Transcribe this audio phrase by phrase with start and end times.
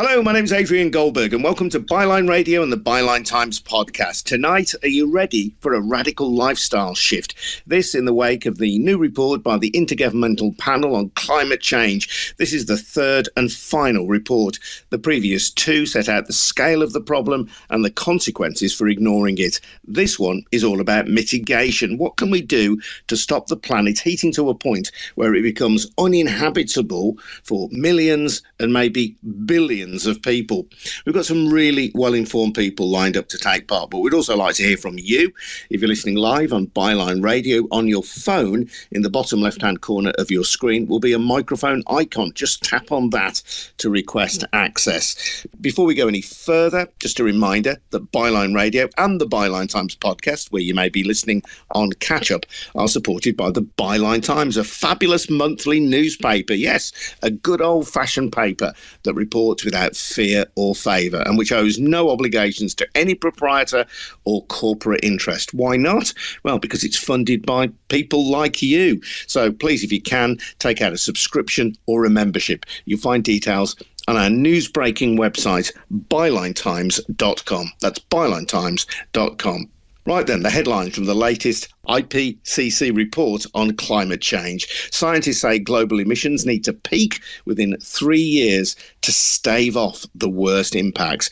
[0.00, 3.58] Hello, my name is Adrian Goldberg, and welcome to Byline Radio and the Byline Times
[3.58, 4.22] podcast.
[4.22, 7.34] Tonight, are you ready for a radical lifestyle shift?
[7.66, 12.32] This in the wake of the new report by the Intergovernmental Panel on Climate Change.
[12.38, 14.60] This is the third and final report.
[14.90, 19.38] The previous two set out the scale of the problem and the consequences for ignoring
[19.38, 19.60] it.
[19.82, 21.98] This one is all about mitigation.
[21.98, 25.90] What can we do to stop the planet heating to a point where it becomes
[25.98, 29.87] uninhabitable for millions and maybe billions?
[29.88, 30.66] Millions of people.
[31.04, 34.36] We've got some really well informed people lined up to take part, but we'd also
[34.36, 35.32] like to hear from you.
[35.70, 39.80] If you're listening live on Byline Radio on your phone, in the bottom left hand
[39.80, 42.32] corner of your screen will be a microphone icon.
[42.34, 43.42] Just tap on that
[43.78, 45.46] to request access.
[45.60, 49.96] Before we go any further, just a reminder that Byline Radio and the Byline Times
[49.96, 51.42] podcast, where you may be listening
[51.74, 56.52] on catch up, are supported by the Byline Times, a fabulous monthly newspaper.
[56.52, 58.72] Yes, a good old fashioned paper
[59.04, 63.86] that reports with without fear or favour, and which owes no obligations to any proprietor
[64.24, 65.54] or corporate interest.
[65.54, 66.12] Why not?
[66.42, 69.00] Well, because it's funded by people like you.
[69.26, 72.66] So please, if you can, take out a subscription or a membership.
[72.86, 73.76] You'll find details
[74.08, 75.70] on our news breaking website,
[76.08, 77.72] bylinetimes.com.
[77.80, 79.70] That's bylinetimes.com.
[80.08, 84.88] Right then, the headlines from the latest IPCC report on climate change.
[84.90, 90.74] Scientists say global emissions need to peak within three years to stave off the worst
[90.74, 91.28] impacts.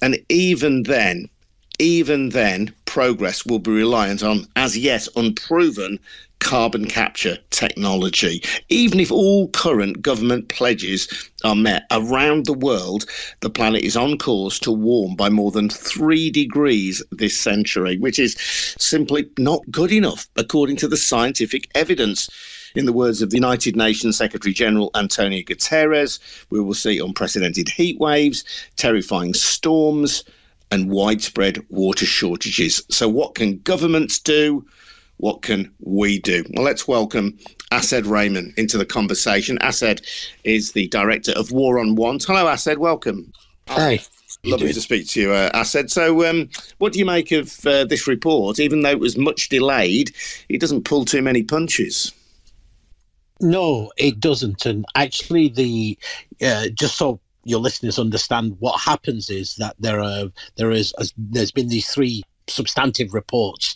[0.00, 1.28] And even then,
[1.78, 5.98] even then, progress will be reliant on as yet unproven
[6.44, 8.42] carbon capture technology.
[8.68, 11.08] Even if all current government pledges
[11.42, 13.06] are met around the world,
[13.40, 18.18] the planet is on course to warm by more than three degrees this century, which
[18.18, 18.36] is
[18.78, 22.28] simply not good enough, according to the scientific evidence.
[22.76, 26.18] In the words of the United Nations Secretary General Antonio Guterres,
[26.50, 28.44] we will see unprecedented heat waves,
[28.76, 30.24] terrifying storms,
[30.70, 32.82] and widespread water shortages.
[32.90, 34.66] So, what can governments do?
[35.18, 36.44] What can we do?
[36.50, 37.38] Well, let's welcome
[37.70, 39.58] Asad Rehman into the conversation.
[39.60, 40.00] Asad
[40.44, 42.24] is the director of War on Want.
[42.24, 42.78] Hello, Asad.
[42.78, 43.32] Welcome.
[43.68, 44.00] Hi.
[44.44, 45.90] Lovely to speak to you, uh, Asad.
[45.90, 48.58] So, um, what do you make of uh, this report?
[48.58, 50.14] Even though it was much delayed,
[50.48, 52.12] it doesn't pull too many punches.
[53.40, 54.66] No, it doesn't.
[54.66, 55.98] And actually, the
[56.44, 60.26] uh, just so your listeners understand, what happens is that there are
[60.56, 63.74] there is there's been these three substantive reports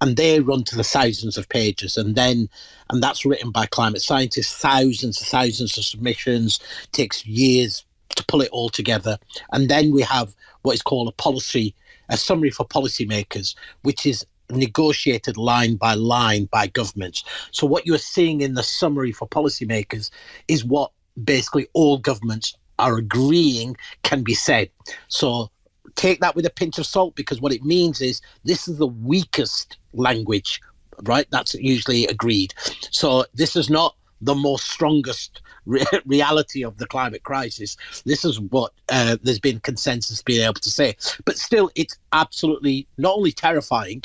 [0.00, 1.96] and they run to the thousands of pages.
[1.96, 2.48] And then
[2.90, 6.60] and that's written by climate scientists thousands and thousands of submissions.
[6.92, 7.84] Takes years
[8.16, 9.18] to pull it all together.
[9.52, 11.74] And then we have what is called a policy
[12.10, 17.24] a summary for policymakers which is negotiated line by line by governments.
[17.52, 20.10] So what you're seeing in the summary for policymakers
[20.48, 20.90] is what
[21.22, 24.70] basically all governments are agreeing can be said.
[25.08, 25.50] So
[26.00, 28.86] take that with a pinch of salt because what it means is this is the
[28.86, 30.60] weakest language,
[31.02, 31.26] right?
[31.30, 32.54] That's usually agreed.
[32.90, 37.76] So this is not the most strongest re- reality of the climate crisis.
[38.06, 40.96] This is what uh, there's been consensus being able to say.
[41.26, 44.02] But still, it's absolutely not only terrifying.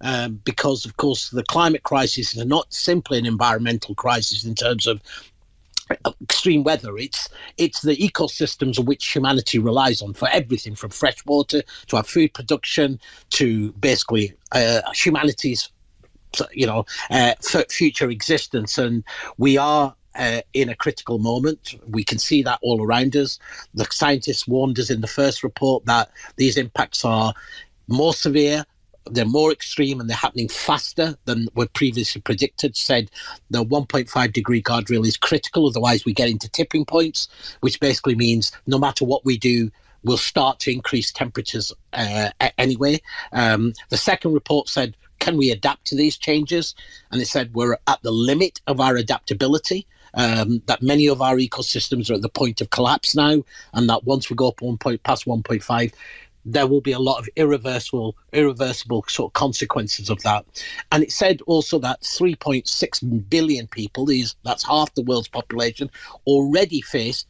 [0.00, 4.86] Um, because of course the climate crisis is not simply an environmental crisis in terms
[4.86, 5.02] of
[6.22, 6.96] extreme weather.
[6.96, 12.02] It's it's the ecosystems which humanity relies on for everything from fresh water to our
[12.02, 13.00] food production
[13.30, 15.70] to basically uh, humanity's
[16.52, 17.34] you know uh,
[17.70, 18.78] future existence.
[18.78, 19.04] And
[19.38, 21.74] we are uh, in a critical moment.
[21.86, 23.38] We can see that all around us.
[23.74, 27.32] The scientists warned us in the first report that these impacts are
[27.86, 28.64] more severe,
[29.10, 32.76] they're more extreme and they're happening faster than were previously predicted.
[32.76, 33.10] Said
[33.50, 37.28] the 1.5 degree guardrail is critical, otherwise we get into tipping points,
[37.60, 39.70] which basically means no matter what we do,
[40.04, 43.00] we'll start to increase temperatures uh, anyway.
[43.32, 46.74] Um, the second report said, can we adapt to these changes?
[47.10, 49.86] And it said we're at the limit of our adaptability.
[50.14, 53.44] Um, that many of our ecosystems are at the point of collapse now,
[53.74, 55.92] and that once we go up one point past 1.5,
[56.52, 60.44] there will be a lot of irreversible, irreversible sort of consequences of that.
[60.90, 65.90] And it said also that 3.6 billion people, these that's half the world's population,
[66.26, 67.26] already face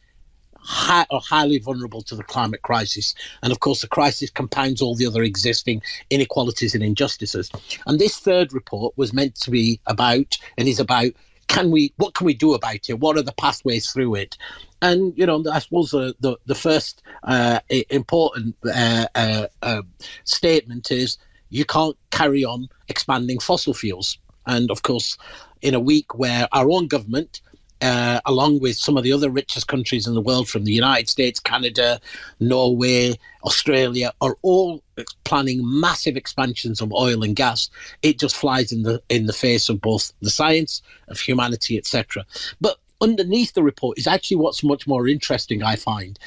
[0.61, 3.13] high, are highly vulnerable to the climate crisis.
[3.43, 7.51] And of course, the crisis compounds all the other existing inequalities and injustices.
[7.87, 11.11] And this third report was meant to be about, and is about,
[11.49, 12.99] can we, what can we do about it?
[12.99, 14.37] What are the pathways through it?
[14.81, 17.59] And you know, I suppose the the, the first uh,
[17.89, 19.87] important uh, uh, um,
[20.23, 21.17] statement is
[21.49, 24.17] you can't carry on expanding fossil fuels.
[24.45, 25.17] And of course,
[25.61, 27.41] in a week where our own government
[27.81, 31.09] uh, along with some of the other richest countries in the world, from the United
[31.09, 31.99] States, Canada,
[32.39, 34.83] Norway, Australia, are all
[35.23, 37.69] planning massive expansions of oil and gas.
[38.01, 42.25] It just flies in the in the face of both the science of humanity, etc.
[42.59, 46.19] But underneath the report is actually what's much more interesting, I find,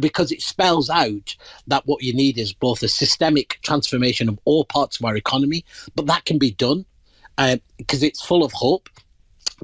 [0.00, 1.36] because it spells out
[1.66, 5.64] that what you need is both a systemic transformation of all parts of our economy,
[5.94, 6.86] but that can be done
[7.78, 8.88] because uh, it's full of hope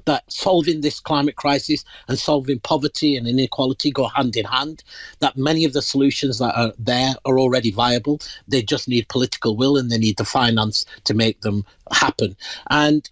[0.04, 4.82] that solving this climate crisis and solving poverty and inequality go hand in hand,
[5.20, 8.20] that many of the solutions that are there are already viable.
[8.48, 12.37] They just need political will and they need the finance to make them happen.
[12.70, 13.08] And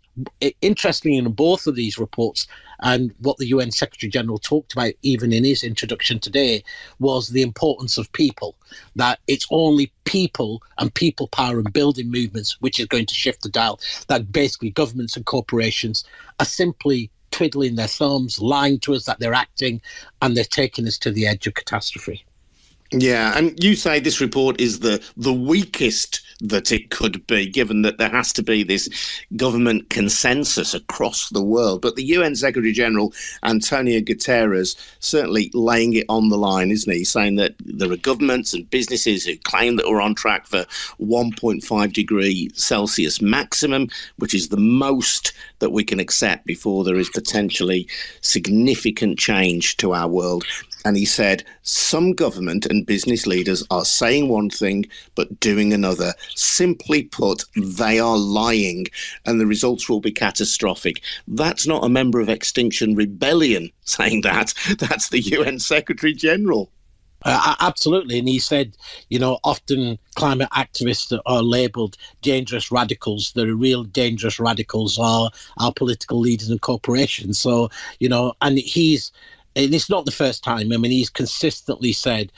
[0.61, 2.47] interestingly, in both of these reports,
[2.81, 6.63] and what the UN Secretary General talked about, even in his introduction today,
[6.99, 8.55] was the importance of people.
[8.97, 13.43] That it's only people and people power and building movements which is going to shift
[13.43, 13.81] the dial.
[14.09, 16.05] That basically governments and corporations
[16.41, 19.81] are simply twiddling their thumbs, lying to us that they're acting,
[20.23, 22.25] and they're taking us to the edge of catastrophe.
[22.91, 27.83] Yeah, and you say this report is the the weakest that it could be, given
[27.83, 28.89] that there has to be this
[29.37, 31.83] government consensus across the world.
[31.83, 33.13] But the UN Secretary General
[33.43, 37.05] Antonio Guterres certainly laying it on the line, isn't he?
[37.05, 40.65] Saying that there are governments and businesses who claim that we're on track for
[41.01, 47.11] 1.5 degree Celsius maximum, which is the most that we can accept before there is
[47.11, 47.89] potentially
[48.21, 50.45] significant change to our world
[50.85, 56.15] and he said some government and business leaders are saying one thing but doing another.
[56.35, 58.87] Simply put, they are lying,
[59.27, 61.03] and the results will be catastrophic.
[61.27, 64.55] That's not a member of Extinction Rebellion saying that.
[64.79, 66.71] That's the UN Secretary General.
[67.25, 68.19] Uh, absolutely.
[68.19, 68.77] And he said,
[69.09, 73.33] you know, often climate activists are labeled dangerous radicals.
[73.33, 77.39] The real dangerous radicals are our political leaders and corporations.
[77.39, 79.11] So, you know, and he's
[79.59, 80.73] and it's not the first time.
[80.73, 82.33] I mean, he's consistently said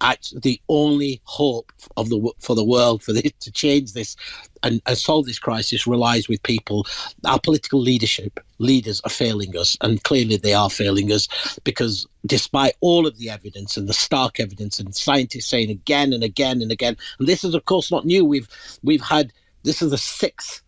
[0.00, 4.14] that the only hope of the for the world for this to change this
[4.62, 6.86] and, and, solve this crisis relies with people.
[7.24, 11.28] Our political leadership leaders are failing us, and clearly they are failing us
[11.64, 16.22] because despite all of the evidence and the stark evidence, and scientists saying again and
[16.22, 18.24] again and again, and this is of course not new.
[18.24, 18.48] We've
[18.82, 19.32] we've had
[19.62, 20.62] this is the sixth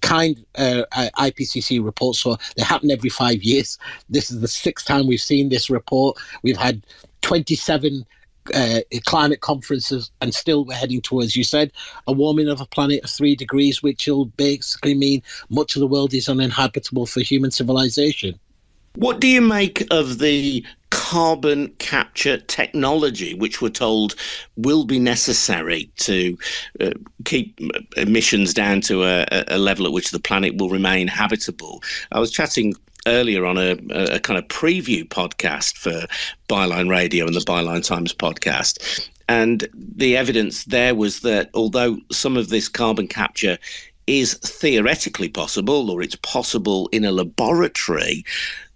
[0.00, 2.20] kind uh, IPCC reports.
[2.20, 3.78] So they happen every five years.
[4.08, 6.18] This is the sixth time we've seen this report.
[6.42, 6.82] We've had
[7.22, 8.06] 27
[8.54, 11.72] uh, climate conferences, and still we're heading towards, you said,
[12.06, 15.86] a warming of a planet of three degrees, which will basically mean much of the
[15.86, 18.38] world is uninhabitable for human civilization.
[18.96, 24.14] What do you make of the carbon capture technology, which we're told
[24.56, 26.38] will be necessary to
[26.80, 26.90] uh,
[27.24, 27.60] keep
[27.96, 31.82] emissions down to a, a, level at which the planet will remain habitable?
[32.12, 32.74] I was chatting
[33.06, 36.06] earlier on a, a kind of preview podcast for
[36.48, 39.08] Byline Radio and the Byline Times podcast.
[39.28, 43.58] And the evidence there was that although some of this carbon capture
[44.06, 48.24] is theoretically possible or it's possible in a laboratory,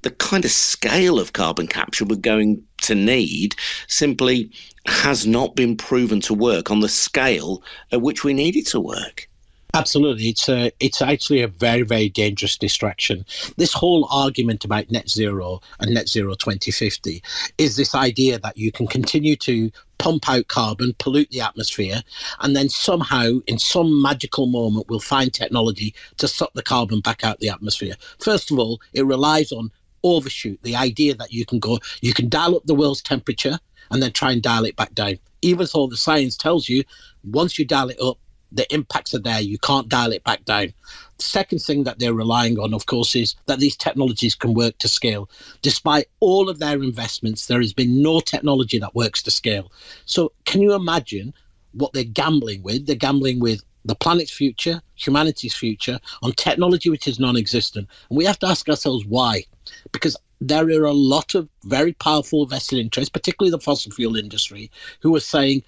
[0.03, 3.55] the kind of scale of carbon capture we're going to need
[3.87, 4.51] simply
[4.87, 7.63] has not been proven to work on the scale
[7.93, 9.29] at which we need it to work.
[9.73, 13.25] Absolutely, it's a, it's actually a very very dangerous distraction.
[13.57, 17.23] This whole argument about net zero and net zero 2050
[17.57, 22.03] is this idea that you can continue to pump out carbon, pollute the atmosphere,
[22.41, 27.23] and then somehow, in some magical moment, we'll find technology to suck the carbon back
[27.23, 27.95] out of the atmosphere.
[28.19, 29.71] First of all, it relies on
[30.03, 33.59] overshoot the idea that you can go, you can dial up the world's temperature
[33.91, 35.19] and then try and dial it back down.
[35.43, 36.85] Even though the science tells you
[37.25, 38.19] once you dial it up,
[38.53, 39.41] the impacts are there.
[39.41, 40.73] You can't dial it back down.
[41.19, 44.79] The second thing that they're relying on, of course, is that these technologies can work
[44.79, 45.31] to scale.
[45.63, 49.71] Despite all of their investments, there has been no technology that works to scale.
[50.05, 51.33] So, can you imagine
[51.73, 52.87] what they're gambling with?
[52.87, 57.89] They're gambling with the planet's future, humanity's future, on technology which is non existent.
[58.09, 59.45] And we have to ask ourselves why.
[59.93, 64.71] Because there are a lot of very powerful vested interests, particularly the fossil fuel industry,
[65.01, 65.63] who are saying,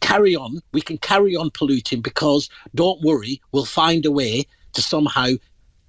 [0.00, 4.82] carry on, we can carry on polluting because don't worry, we'll find a way to
[4.82, 5.28] somehow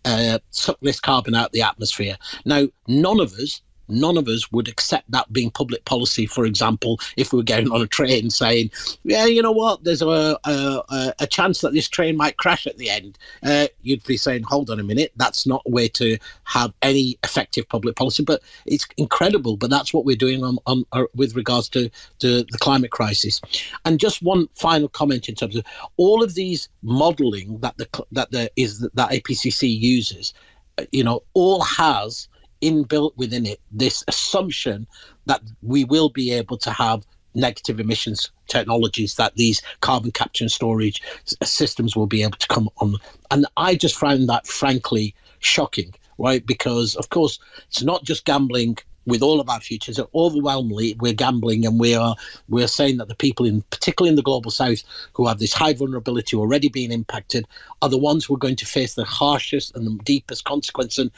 [0.06, 2.18] uh, suck this carbon out of the atmosphere.
[2.46, 6.26] Now, none of us none of us would accept that being public policy.
[6.26, 8.72] For example, if we were going on a train saying,
[9.04, 9.84] "Yeah, you know what?
[9.84, 14.04] There's a a, a chance that this train might crash at the end," uh, you'd
[14.06, 17.96] be saying, "Hold on a minute, that's not a way to have any effective public
[17.96, 19.58] policy." But it's incredible.
[19.58, 23.42] But that's what we're doing on, on uh, with regards to, to the climate crisis.
[23.86, 25.66] And just one final comment in terms of
[25.98, 30.34] all of these modelling that the that the is that IPCC uses,
[30.78, 32.28] uh, you know, all has
[32.64, 34.88] inbuilt within it this assumption
[35.26, 37.06] that we will be able to have
[37.36, 41.02] negative emissions technologies that these carbon capture and storage
[41.44, 42.96] systems will be able to come on.
[43.32, 46.46] And I just found that frankly shocking, right?
[46.46, 51.66] Because, of course, it's not just gambling with all of our futures overwhelmingly we're gambling
[51.66, 52.16] and we are
[52.48, 55.74] we're saying that the people in particularly in the global south who have this high
[55.74, 57.46] vulnerability already being impacted
[57.82, 61.12] are the ones who are going to face the harshest and the deepest consequence and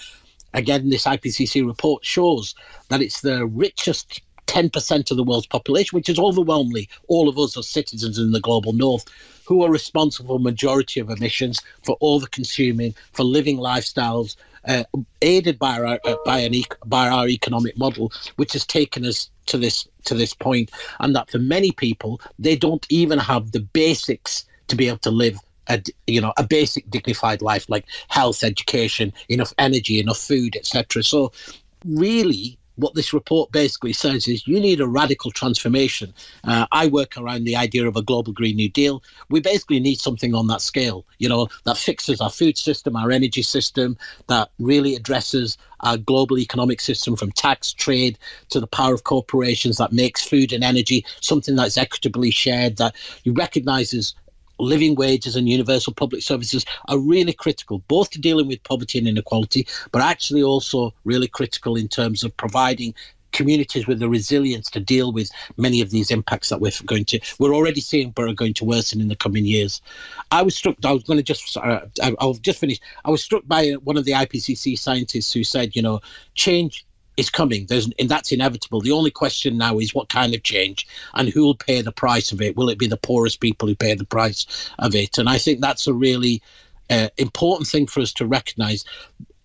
[0.55, 2.55] again this ipcc report shows
[2.89, 7.57] that it's the richest 10% of the world's population, which is overwhelmingly all of us
[7.57, 9.05] as citizens in the global north,
[9.45, 14.35] who are responsible for majority of emissions, for over consuming, for living lifestyles,
[14.67, 14.83] uh,
[15.21, 16.53] aided by our uh, by an
[16.85, 21.29] by our economic model, which has taken us to this to this point, and that
[21.29, 25.81] for many people they don't even have the basics to be able to live a
[26.07, 31.03] you know a basic dignified life like health, education, enough energy, enough food, etc.
[31.03, 31.31] So
[31.85, 36.13] really what this report basically says is you need a radical transformation.
[36.43, 39.01] Uh, I work around the idea of a global Green New Deal.
[39.29, 43.11] We basically need something on that scale, you know, that fixes our food system, our
[43.11, 48.17] energy system, that really addresses our global economic system from tax, trade
[48.49, 52.95] to the power of corporations that makes food and energy something that's equitably shared, that
[53.23, 54.15] you recognizes
[54.59, 59.07] living wages and universal public services are really critical, both to dealing with poverty and
[59.07, 62.93] inequality, but actually also really critical in terms of providing
[63.35, 67.19] communities with the resilience to deal with many of these impacts that we're going to
[67.37, 69.81] we're already seeing but are going to worsen in the coming years.
[70.31, 71.81] I was struck i was going to just uh,
[72.19, 72.79] i'll just finish.
[73.03, 75.99] I was struck by one of the ipcc scientists who said you know
[76.33, 76.84] change
[77.17, 77.65] is coming.
[77.67, 78.81] There's, and that's inevitable.
[78.81, 82.31] The only question now is what kind of change and who will pay the price
[82.31, 82.55] of it.
[82.55, 85.17] Will it be the poorest people who pay the price of it?
[85.17, 86.41] And I think that's a really
[86.89, 88.85] uh, important thing for us to recognise.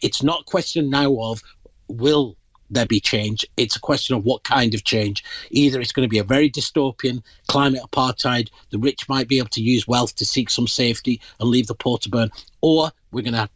[0.01, 1.43] It's not a question now of
[1.89, 2.37] will
[2.71, 3.45] there be change.
[3.57, 5.25] It's a question of what kind of change.
[5.51, 9.49] Either it's going to be a very dystopian climate apartheid, the rich might be able
[9.49, 13.23] to use wealth to seek some safety and leave the poor to burn, or we're
[13.23, 13.51] going to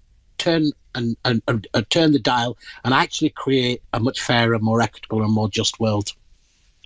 [0.45, 4.81] turn and, and, and, and turn the dial and actually create a much fairer, more
[4.81, 6.13] equitable, and more just world.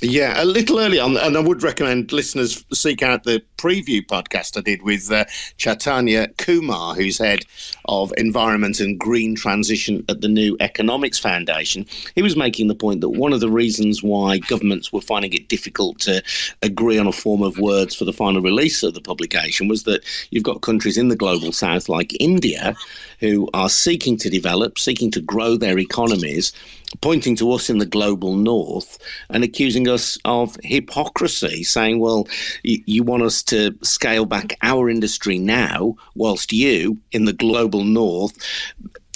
[0.01, 4.57] Yeah, a little early on, and I would recommend listeners seek out the preview podcast
[4.57, 5.25] I did with uh,
[5.57, 7.41] Chaitanya Kumar, who's head
[7.87, 11.85] of environment and green transition at the New Economics Foundation.
[12.15, 15.49] He was making the point that one of the reasons why governments were finding it
[15.49, 16.23] difficult to
[16.63, 20.05] agree on a form of words for the final release of the publication was that
[20.31, 22.77] you've got countries in the global south like India
[23.19, 26.53] who are seeking to develop, seeking to grow their economies,
[27.01, 28.99] pointing to us in the global north
[29.31, 32.27] and accusing us of hypocrisy, saying, well,
[32.63, 37.85] you, you, want us to scale back our industry now, whilst you in the global
[37.85, 38.37] north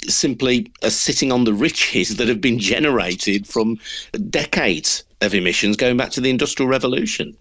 [0.07, 3.79] simply are sitting on the riches that have been generated from
[4.29, 7.35] decades of emissions going back to the Industrial Revolution.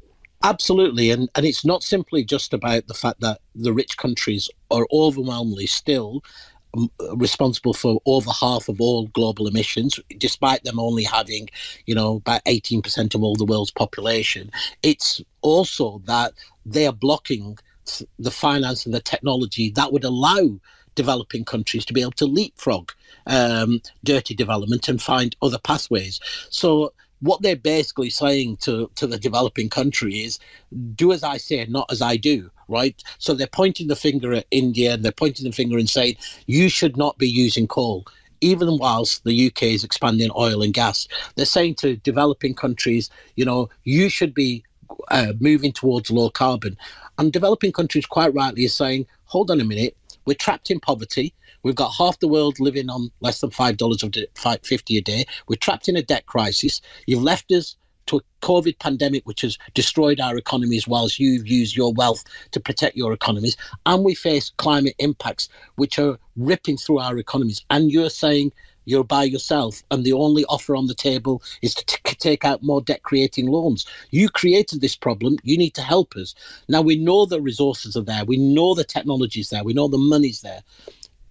[0.45, 1.11] Absolutely.
[1.11, 5.67] And, and it's not simply just about the fact that the rich countries are overwhelmingly
[5.67, 6.25] still
[7.14, 11.49] responsible for over half of all global emissions, despite them only having,
[11.87, 14.50] you know, about 18% of all the world's population.
[14.83, 16.33] It's also that
[16.64, 17.59] they are blocking
[18.19, 20.61] the finance and the technology that would allow
[20.95, 22.93] developing countries to be able to leapfrog
[23.26, 26.21] um, dirty development and find other pathways.
[26.50, 30.38] So what they're basically saying to, to the developing country is
[30.97, 33.00] do as I say, not as I do, right?
[33.19, 36.69] So they're pointing the finger at India and they're pointing the finger and saying, you
[36.69, 38.05] should not be using coal.
[38.41, 43.45] Even whilst the UK is expanding oil and gas, they're saying to developing countries, you
[43.45, 44.64] know, you should be
[45.09, 46.76] uh, moving towards low carbon.
[47.19, 51.33] And developing countries, quite rightly, are saying, hold on a minute, we're trapped in poverty
[51.62, 54.04] We've got half the world living on less than five dollars
[54.62, 55.26] fifty a day.
[55.49, 56.81] We're trapped in a debt crisis.
[57.07, 57.76] You've left us
[58.07, 62.61] to a COVID pandemic, which has destroyed our economies, whilst you've used your wealth to
[62.61, 63.57] protect your economies.
[63.87, 67.64] And we face climate impacts, which are ripping through our economies.
[67.71, 68.52] And you're saying
[68.85, 72.64] you're by yourself, and the only offer on the table is to t- take out
[72.64, 73.87] more debt creating loans.
[74.11, 75.38] You created this problem.
[75.45, 76.35] You need to help us.
[76.69, 78.25] Now, we know the resources are there.
[78.25, 79.62] We know the technology is there.
[79.62, 80.62] We know the money's there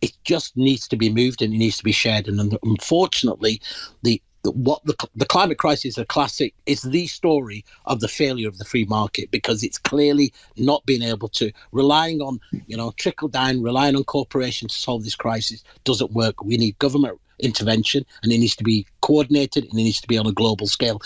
[0.01, 2.27] it just needs to be moved and it needs to be shared.
[2.27, 3.61] And unfortunately,
[4.03, 8.47] the what the, the climate crisis is a classic is the story of the failure
[8.47, 12.91] of the free market because it's clearly not being able to relying on you know
[12.97, 18.03] trickle down relying on corporations to solve this crisis doesn't work we need government intervention
[18.23, 20.99] and it needs to be coordinated and it needs to be on a global scale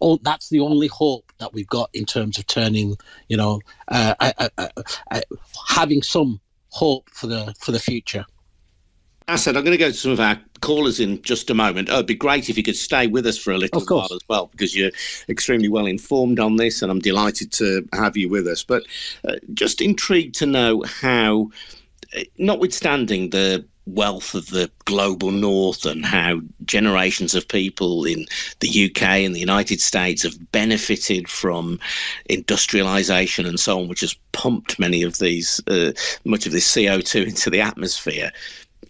[0.00, 2.96] all, that's the only hope that we've got in terms of turning
[3.28, 4.68] you know uh, uh, uh,
[5.10, 5.20] uh
[5.66, 6.40] having some
[6.70, 8.24] hope for the for the future.
[9.28, 11.90] Asad, I'm going to go to some of our callers in just a moment.
[11.90, 14.22] Oh, it'd be great if you could stay with us for a little while as
[14.26, 14.90] well, because you're
[15.28, 18.64] extremely well informed on this, and I'm delighted to have you with us.
[18.64, 18.84] But
[19.28, 21.50] uh, just intrigued to know how,
[22.16, 28.26] uh, notwithstanding the wealth of the global north and how generations of people in
[28.60, 31.78] the UK and the United States have benefited from
[32.26, 35.92] industrialization and so on, which has pumped many of these, uh,
[36.24, 38.30] much of this CO2 into the atmosphere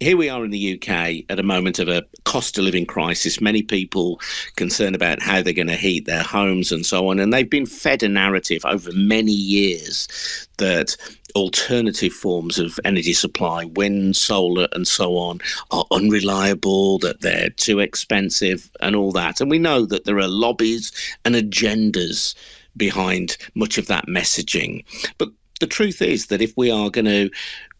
[0.00, 3.40] here we are in the UK at a moment of a cost of living crisis.
[3.40, 4.20] Many people
[4.56, 7.18] concerned about how they're going to heat their homes and so on.
[7.18, 10.96] And they've been fed a narrative over many years that
[11.34, 17.80] alternative forms of energy supply, wind, solar, and so on, are unreliable, that they're too
[17.80, 19.40] expensive, and all that.
[19.40, 20.92] And we know that there are lobbies
[21.24, 22.34] and agendas
[22.76, 24.84] behind much of that messaging.
[25.18, 25.30] But
[25.60, 27.30] the truth is that if we are going to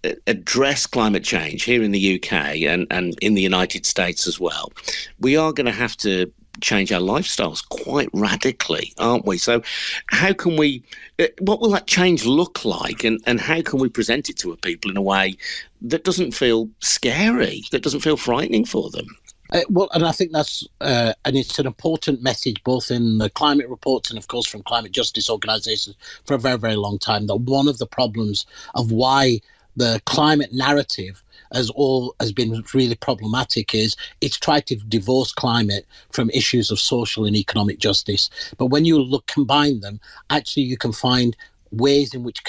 [0.04, 4.38] uh, address climate change here in the UK and, and in the United States as
[4.38, 4.72] well,
[5.20, 9.38] we are going to have to change our lifestyles quite radically, aren't we?
[9.38, 9.62] So,
[10.08, 10.82] how can we,
[11.18, 13.04] uh, what will that change look like?
[13.04, 15.36] And, and how can we present it to people in a way
[15.82, 19.06] that doesn't feel scary, that doesn't feel frightening for them?
[19.50, 23.30] Uh, well, and I think that's uh, and it's an important message both in the
[23.30, 25.96] climate reports and, of course, from climate justice organisations
[26.26, 27.26] for a very, very long time.
[27.26, 29.40] That one of the problems of why
[29.78, 35.86] the climate narrative as all has been really problematic is it's tried to divorce climate
[36.10, 38.28] from issues of social and economic justice.
[38.58, 41.36] But when you look combine them, actually you can find
[41.70, 42.42] ways in which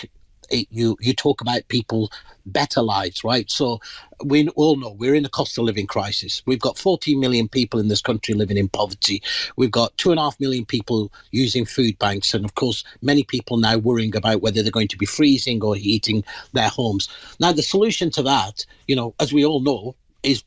[0.52, 2.12] it, you you talk about people
[2.46, 3.50] better lives, right?
[3.50, 3.80] So
[4.24, 6.42] we all know we're in a cost of living crisis.
[6.46, 9.22] We've got 14 million people in this country living in poverty.
[9.56, 13.24] We've got two and a half million people using food banks, and of course, many
[13.24, 17.08] people now worrying about whether they're going to be freezing or heating their homes.
[17.40, 20.44] Now, the solution to that, you know, as we all know, is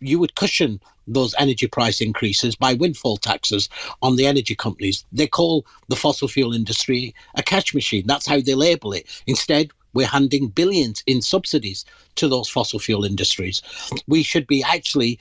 [0.00, 3.68] you would cushion those energy price increases by windfall taxes
[4.02, 5.04] on the energy companies.
[5.12, 8.06] They call the fossil fuel industry a cash machine.
[8.06, 9.06] That's how they label it.
[9.26, 11.84] Instead, we're handing billions in subsidies
[12.16, 13.62] to those fossil fuel industries.
[14.06, 15.18] We should be actually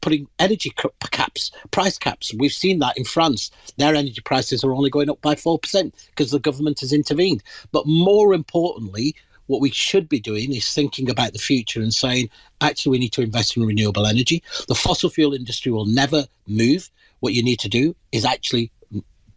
[0.00, 0.72] putting energy
[1.10, 2.32] caps, price caps.
[2.38, 3.50] We've seen that in France.
[3.76, 7.42] Their energy prices are only going up by 4% because the government has intervened.
[7.70, 9.14] But more importantly,
[9.50, 13.12] what we should be doing is thinking about the future and saying, actually, we need
[13.12, 14.42] to invest in renewable energy.
[14.68, 16.88] The fossil fuel industry will never move.
[17.18, 18.70] What you need to do is actually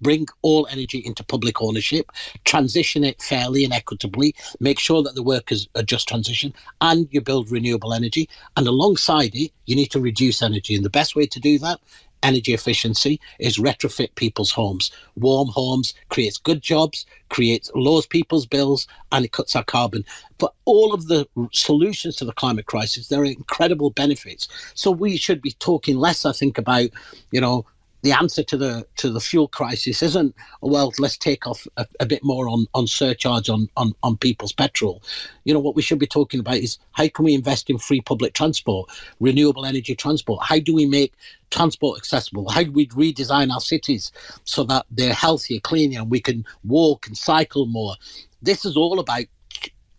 [0.02, 2.12] bring all energy into public ownership,
[2.44, 7.22] transition it fairly and equitably, make sure that the workers are just transition, and you
[7.22, 8.30] build renewable energy.
[8.56, 10.76] And alongside it, you need to reduce energy.
[10.76, 11.80] And the best way to do that
[12.24, 14.92] energy efficiency is retrofit people's homes.
[15.16, 20.06] Warm homes creates good jobs, creates lowers people's bills, and it cuts our carbon.
[20.40, 24.48] But all of the solutions to the climate crisis, there are incredible benefits.
[24.74, 26.90] So we should be talking less, I think, about
[27.32, 27.66] you know
[28.04, 31.88] the answer to the to the fuel crisis isn't oh, well let's take off a,
[32.00, 35.02] a, bit more on on surcharge on, on on people's petrol.
[35.46, 38.02] You know what we should be talking about is how can we invest in free
[38.02, 40.44] public transport renewable energy transport?
[40.44, 41.14] How do we make
[41.50, 42.50] transport accessible?
[42.50, 44.12] How do we redesign our cities
[44.44, 47.96] so that they're healthier cleaner and we can walk and cycle more?
[48.42, 49.26] This is all about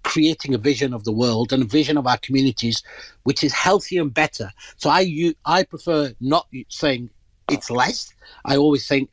[0.02, 2.82] creating a vision of the world and a vision of our communities
[3.22, 4.52] which is healthier and better.
[4.76, 7.08] So i you i prefer not saying
[7.50, 8.12] it's less.
[8.44, 9.10] I always think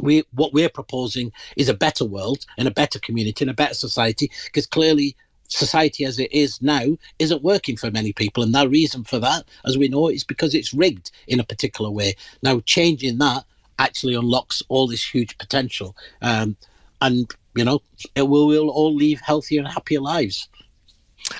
[0.00, 3.74] we what we're proposing is a better world and a better community and a better
[3.74, 5.16] society because clearly
[5.48, 8.42] society as it is now isn't working for many people.
[8.42, 11.90] And the reason for that as we know is because it's rigged in a particular
[11.90, 12.14] way.
[12.42, 13.44] Now changing that
[13.78, 16.56] actually unlocks all this huge potential um,
[17.00, 17.80] and you know
[18.14, 20.48] it will we'll all live healthier and happier lives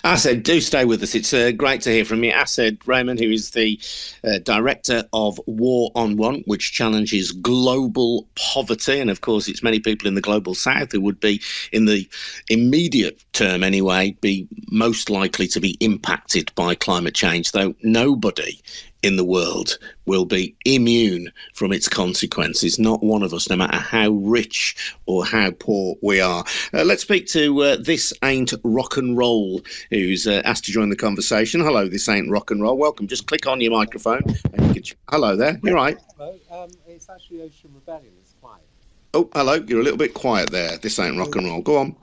[0.04, 1.14] Asad, do stay with us.
[1.14, 2.30] It's uh, great to hear from you.
[2.30, 3.78] Asad Rehman, who is the
[4.24, 9.00] uh, director of War on Want, which challenges global poverty.
[9.00, 11.40] And of course, it's many people in the global south who would be,
[11.72, 12.08] in the
[12.48, 18.60] immediate term anyway, be most likely to be impacted by climate change, though nobody
[19.02, 22.78] in the world will be immune from its consequences.
[22.78, 26.44] Not one of us, no matter how rich or how poor we are.
[26.74, 30.90] Uh, let's speak to uh, This Ain't Rock and Roll, who's uh, asked to join
[30.90, 31.60] the conversation.
[31.60, 32.76] Hello, This Ain't Rock and Roll.
[32.76, 33.06] Welcome.
[33.06, 34.22] Just click on your microphone.
[34.52, 35.58] And you can ch- hello there.
[35.62, 35.98] You're right.
[36.18, 36.38] Hello.
[36.50, 38.12] Um, it's actually Ocean Rebellion.
[38.20, 38.60] It's Clive.
[39.14, 39.54] Oh, hello.
[39.54, 40.76] You're a little bit quiet there.
[40.78, 41.62] This Ain't Rock and Roll.
[41.62, 41.96] Go on.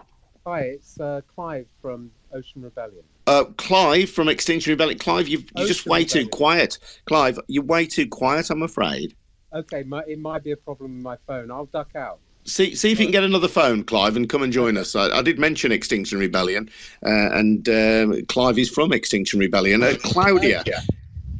[0.45, 3.03] Hi, it's uh, Clive from Ocean Rebellion.
[3.25, 4.99] Uh, Clive from Extinction Rebellion.
[4.99, 6.25] Clive, you are just way Rebellion.
[6.25, 6.77] too quiet.
[7.05, 8.49] Clive, you're way too quiet.
[8.49, 9.15] I'm afraid.
[9.53, 11.51] Okay, my, it might be a problem with my phone.
[11.51, 12.19] I'll duck out.
[12.43, 14.95] See, see if you can get another phone, Clive, and come and join us.
[14.95, 16.69] I, I did mention Extinction Rebellion,
[17.05, 19.83] uh, and uh, Clive is from Extinction Rebellion.
[19.83, 20.63] Uh, Claudia.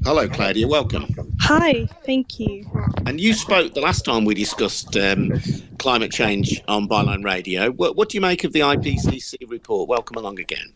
[0.04, 0.68] Hello, Claudia.
[0.68, 1.08] Welcome.
[1.42, 2.66] Hi, thank you.
[3.06, 5.34] And you spoke the last time we discussed um,
[5.80, 7.72] climate change on Byline Radio.
[7.72, 9.90] What, what, do you make of the IPCC report?
[9.90, 10.74] Welcome along again.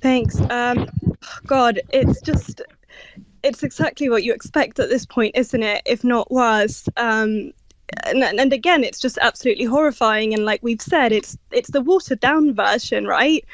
[0.00, 0.40] Thanks.
[0.50, 0.88] Um,
[1.46, 2.62] God, it's just.
[3.42, 5.82] It's exactly what you expect at this point, isn't it?
[5.84, 6.88] If not worse.
[6.96, 7.52] Um,
[8.04, 12.20] and, and again it's just absolutely horrifying and like we've said it's it's the watered
[12.20, 13.44] down version right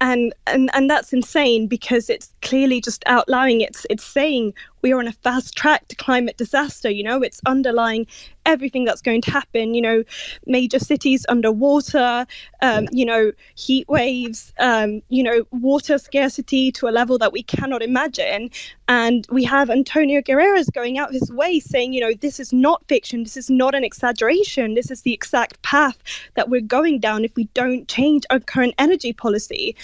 [0.00, 4.98] and and and that's insane because it's clearly just outlining it's it's saying we are
[4.98, 8.06] on a fast track to climate disaster you know it's underlying
[8.46, 10.02] everything that's going to happen you know
[10.46, 12.26] major cities underwater
[12.62, 17.42] um, you know heat waves um, you know water scarcity to a level that we
[17.42, 18.50] cannot imagine.
[18.90, 22.82] And we have antonio guterres going out his way saying you know this is not
[22.88, 25.98] fiction this is not an exaggeration this is the exact path
[26.36, 29.76] that we're going down if we don't change our current energy policy.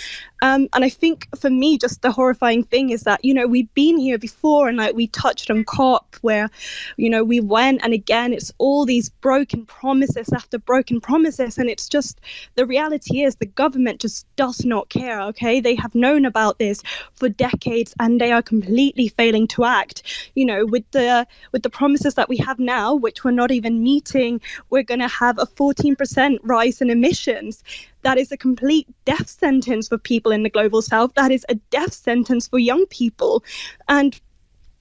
[0.43, 3.73] Um, and i think for me just the horrifying thing is that you know we've
[3.75, 6.49] been here before and like we touched on COP, where,
[6.97, 11.59] you know, we went and again, it's all these broken promises after broken promises.
[11.59, 12.21] And it's just
[12.55, 15.21] the reality is the government just does not care.
[15.21, 15.61] Okay.
[15.61, 16.83] They have known about this
[17.15, 20.31] for decades and they are completely failing to act.
[20.35, 23.83] You know, with the with the promises that we have now, which we're not even
[23.83, 27.63] meeting, we're gonna have a 14% rise in emissions
[28.05, 31.55] that is a complete death sentence for people in the global south that is a
[31.71, 33.43] death sentence for young people
[33.89, 34.21] and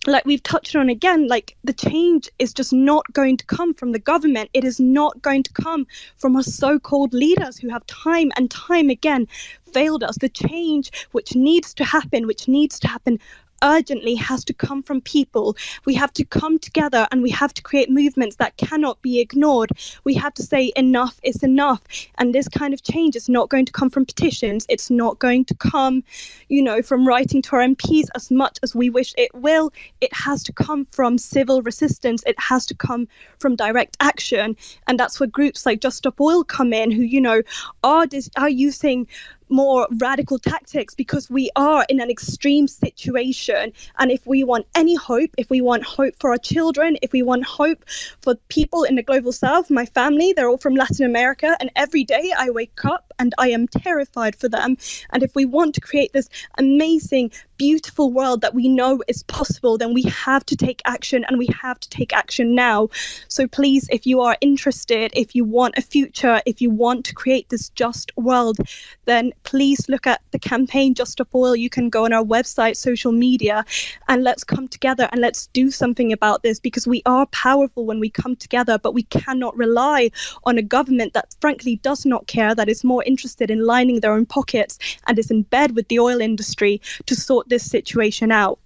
[0.08, 3.92] like we've touched on again, like the change is just not going to come from
[3.92, 4.50] the government.
[4.54, 5.86] It is not going to come
[6.18, 9.28] from our so called leaders who have time and time again
[9.72, 10.18] failed us.
[10.18, 13.20] The change which needs to happen, which needs to happen
[13.64, 15.56] urgently has to come from people.
[15.86, 19.72] We have to come together and we have to create movements that cannot be ignored.
[20.04, 21.82] We have to say enough is enough.
[22.18, 24.66] And this kind of change is not going to come from petitions.
[24.70, 26.04] It's not going to come,
[26.50, 29.72] you know, from writing to our MPs as much as we wish it will.
[30.02, 32.24] It has to come from civil resistance.
[32.26, 33.08] It has to come
[33.40, 34.56] from direct action.
[34.88, 37.42] And that's where groups like Just Stop Oil come in, who, you know,
[37.84, 39.08] are, dis- are using
[39.54, 43.72] more radical tactics because we are in an extreme situation.
[44.00, 47.22] And if we want any hope, if we want hope for our children, if we
[47.22, 47.86] want hope
[48.22, 51.56] for people in the global south, my family, they're all from Latin America.
[51.60, 54.76] And every day I wake up and I am terrified for them.
[55.12, 59.78] And if we want to create this amazing, beautiful world that we know is possible,
[59.78, 62.90] then we have to take action and we have to take action now.
[63.28, 67.14] So please, if you are interested, if you want a future, if you want to
[67.14, 68.58] create this just world,
[69.06, 71.56] then please look at the campaign Just Stop Oil.
[71.56, 73.66] You can go on our website, social media,
[74.08, 78.00] and let's come together and let's do something about this because we are powerful when
[78.00, 80.12] we come together, but we cannot rely
[80.46, 84.14] on a government that frankly does not care, that is more interested in lining their
[84.14, 88.60] own pockets and is in bed with the oil industry to sort this situation out.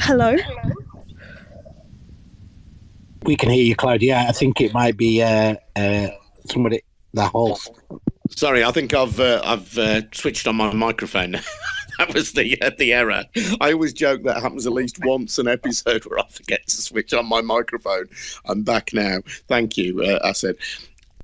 [0.00, 0.36] Hello?
[3.26, 4.24] We can hear you, Claudia.
[4.28, 6.08] I think it might be uh, uh,
[6.48, 7.70] somebody, the host.
[8.30, 11.32] Sorry, I think I've uh, I've uh, switched on my microphone.
[11.98, 13.24] that was the uh, the error.
[13.60, 17.12] I always joke that happens at least once an episode where I forget to switch
[17.12, 18.06] on my microphone.
[18.44, 19.18] I'm back now.
[19.48, 20.56] Thank you, uh, Asad.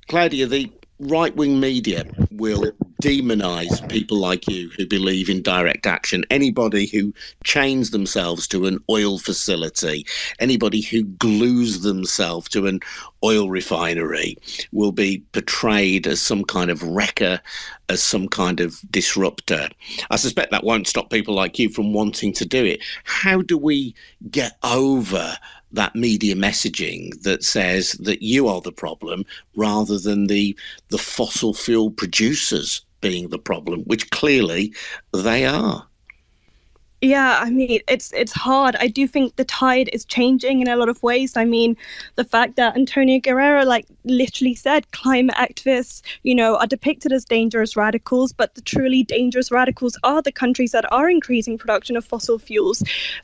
[0.09, 2.69] Claudia, the right wing media will
[3.03, 6.23] demonize people like you who believe in direct action.
[6.31, 7.13] Anybody who
[7.43, 10.05] chains themselves to an oil facility,
[10.39, 12.79] anybody who glues themselves to an
[13.21, 14.37] oil refinery
[14.71, 17.41] will be portrayed as some kind of wrecker,
[17.89, 19.67] as some kind of disruptor.
[20.09, 22.79] I suspect that won't stop people like you from wanting to do it.
[23.03, 23.95] How do we
[24.31, 25.37] get over
[25.73, 29.25] that media messaging that says that you are the problem
[29.57, 34.73] rather than the the fossil fuel producers being the problem, which clearly
[35.13, 35.87] they are.
[37.03, 38.77] Yeah, I mean it's it's hard.
[38.77, 41.35] I do think the tide is changing in a lot of ways.
[41.35, 41.75] I mean,
[42.15, 47.25] the fact that Antonio Guterres like literally said climate activists, you know, are depicted as
[47.25, 52.05] dangerous radicals, but the truly dangerous radicals are the countries that are increasing production of
[52.05, 52.81] fossil fuels.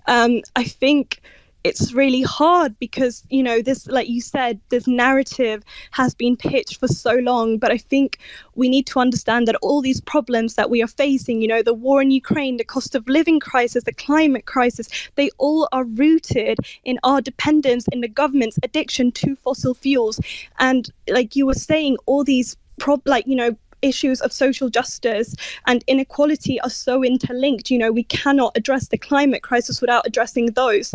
[0.08, 1.22] Um, I think
[1.64, 6.78] it's really hard because you know this like you said this narrative has been pitched
[6.78, 8.18] for so long but i think
[8.56, 11.74] we need to understand that all these problems that we are facing you know the
[11.74, 16.58] war in ukraine the cost of living crisis the climate crisis they all are rooted
[16.84, 20.20] in our dependence in the government's addiction to fossil fuels.
[20.60, 25.36] And like you were saying all these prob like you know issues of social justice
[25.68, 27.70] and inequality are so interlinked.
[27.70, 30.94] You know, we cannot address the climate crisis without addressing those.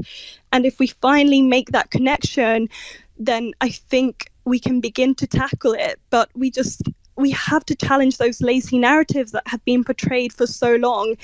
[0.53, 2.69] And if we finally make that connection,
[3.19, 6.01] then I think we can begin to tackle it.
[6.11, 6.83] But we just
[7.17, 11.15] we have to challenge those lazy narratives that have been portrayed for so long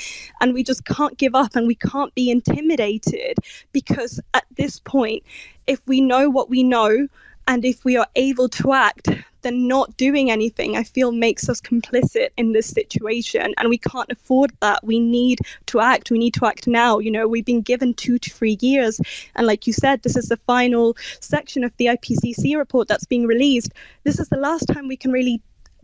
[0.40, 3.36] and we just can't give up and we can't be intimidated
[3.72, 5.22] because at this point
[5.66, 7.08] if we know what we know
[7.50, 9.08] and if we are able to act
[9.42, 13.54] then not doing anything i feel makes us complicit in this situation.
[13.58, 14.82] And we can't afford that.
[14.84, 16.10] We need to act.
[16.10, 16.98] We need to act now.
[16.98, 19.00] You know we've been given 2 to 3 years.
[19.36, 23.26] And like you said this is the final section of the IPCC report that's being
[23.26, 23.72] released.
[24.04, 25.40] This is the last time we can really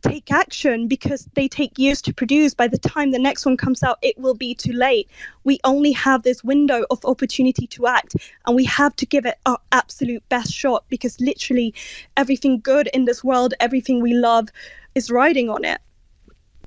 [0.09, 2.55] take action because they take years to produce.
[2.55, 5.09] By the time the next one comes out, it will be too late.
[5.45, 8.17] We only have this window of opportunity to act,
[8.47, 11.75] and we have to give it our absolute best shot because literally
[12.17, 14.49] everything good in this world, everything we love,
[14.95, 15.81] is riding on it.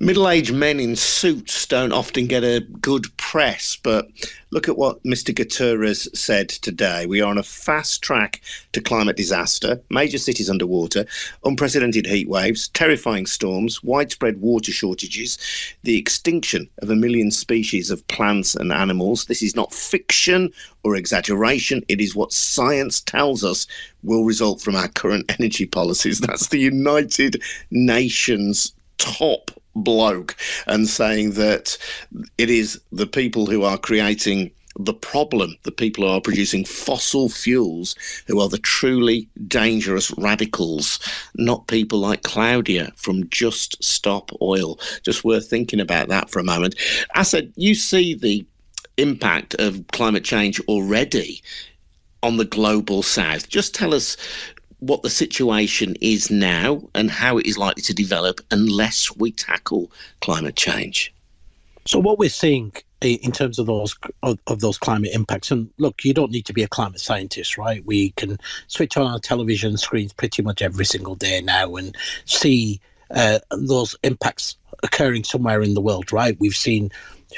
[0.02, 4.08] Middle aged men in suits don't often get a good press, but
[4.50, 5.34] look at what Mr.
[5.34, 7.04] Guterres said today.
[7.04, 8.40] We are on a fast track
[8.72, 11.04] to climate disaster, major cities underwater,
[11.44, 15.36] unprecedented heat waves, terrifying storms, widespread water shortages,
[15.82, 19.26] the extinction of a million species of plants and animals.
[19.26, 20.50] This is not fiction
[20.82, 23.66] or exaggeration, it is what science tells us
[24.02, 26.20] will result from our current energy policies.
[26.20, 31.76] That's the United Nations top bloke and saying that
[32.38, 37.28] it is the people who are creating the problem, the people who are producing fossil
[37.28, 40.98] fuels, who are the truly dangerous radicals,
[41.34, 44.78] not people like Claudia from Just Stop Oil.
[45.04, 46.76] Just worth thinking about that for a moment.
[47.14, 48.46] Asad, you see the
[48.96, 51.42] impact of climate change already
[52.22, 53.48] on the global south.
[53.48, 54.16] Just tell us
[54.80, 59.90] what the situation is now and how it is likely to develop unless we tackle
[60.20, 61.14] climate change.
[61.86, 66.04] So what we're seeing in terms of those of, of, those climate impacts and look
[66.04, 67.84] you don't need to be a climate scientist right?
[67.86, 72.80] We can switch on our television screens pretty much every single day now and see
[73.10, 76.38] uh, those impacts occurring somewhere in the world right?
[76.38, 76.90] We've seen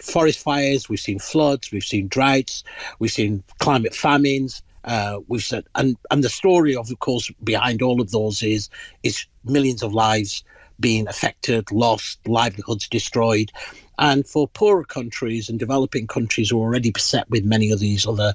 [0.02, 2.64] forest fires we've seen floods we've seen droughts
[2.98, 7.82] we've seen climate famines uh, we've said, and and the story of, of course, behind
[7.82, 8.68] all of those is
[9.02, 10.44] is millions of lives
[10.80, 13.52] being affected, lost, livelihoods destroyed,
[13.98, 18.06] and for poorer countries and developing countries who are already beset with many of these
[18.06, 18.34] other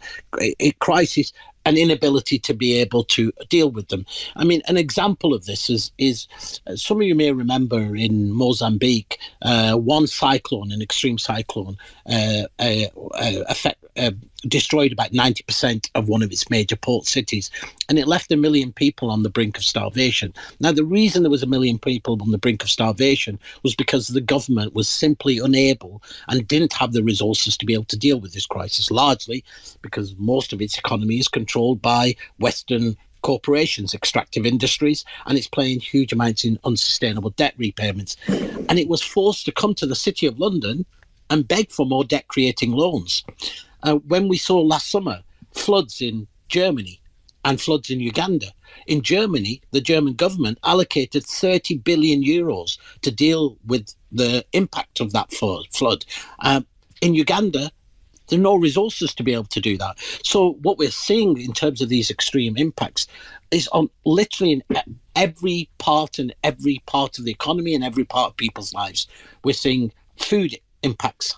[0.80, 1.34] crises,
[1.66, 4.06] an inability to be able to deal with them.
[4.38, 6.28] I mean, an example of this is is
[6.68, 11.78] uh, some of you may remember in Mozambique, uh, one cyclone, an extreme cyclone,
[12.10, 14.12] uh, uh, uh affect, uh,
[14.44, 17.50] destroyed about 90% of one of its major port cities,
[17.90, 20.34] and it left a million people on the brink of starvation.
[20.60, 24.08] Now, the reason there was a million people on the brink of starvation was because
[24.08, 28.20] the government was simply unable and didn't have the resources to be able to deal
[28.20, 29.44] with this crisis, largely
[29.82, 35.80] because most of its economy is controlled by Western corporations, extractive industries, and it's paying
[35.80, 38.16] huge amounts in unsustainable debt repayments.
[38.28, 40.86] And it was forced to come to the City of London
[41.30, 43.24] and beg for more debt creating loans.
[43.88, 45.22] Uh, when we saw last summer
[45.54, 47.00] floods in Germany
[47.46, 48.48] and floods in Uganda,
[48.86, 55.14] in Germany, the German government allocated 30 billion euros to deal with the impact of
[55.14, 56.04] that flood.
[56.40, 56.68] Um,
[57.02, 57.72] in Uganda,
[58.28, 59.98] there are no resources to be able to do that.
[60.22, 63.08] So, what we're seeing in terms of these extreme impacts
[63.52, 68.32] is on literally in every part and every part of the economy and every part
[68.32, 69.08] of people's lives.
[69.46, 71.38] We're seeing food impacts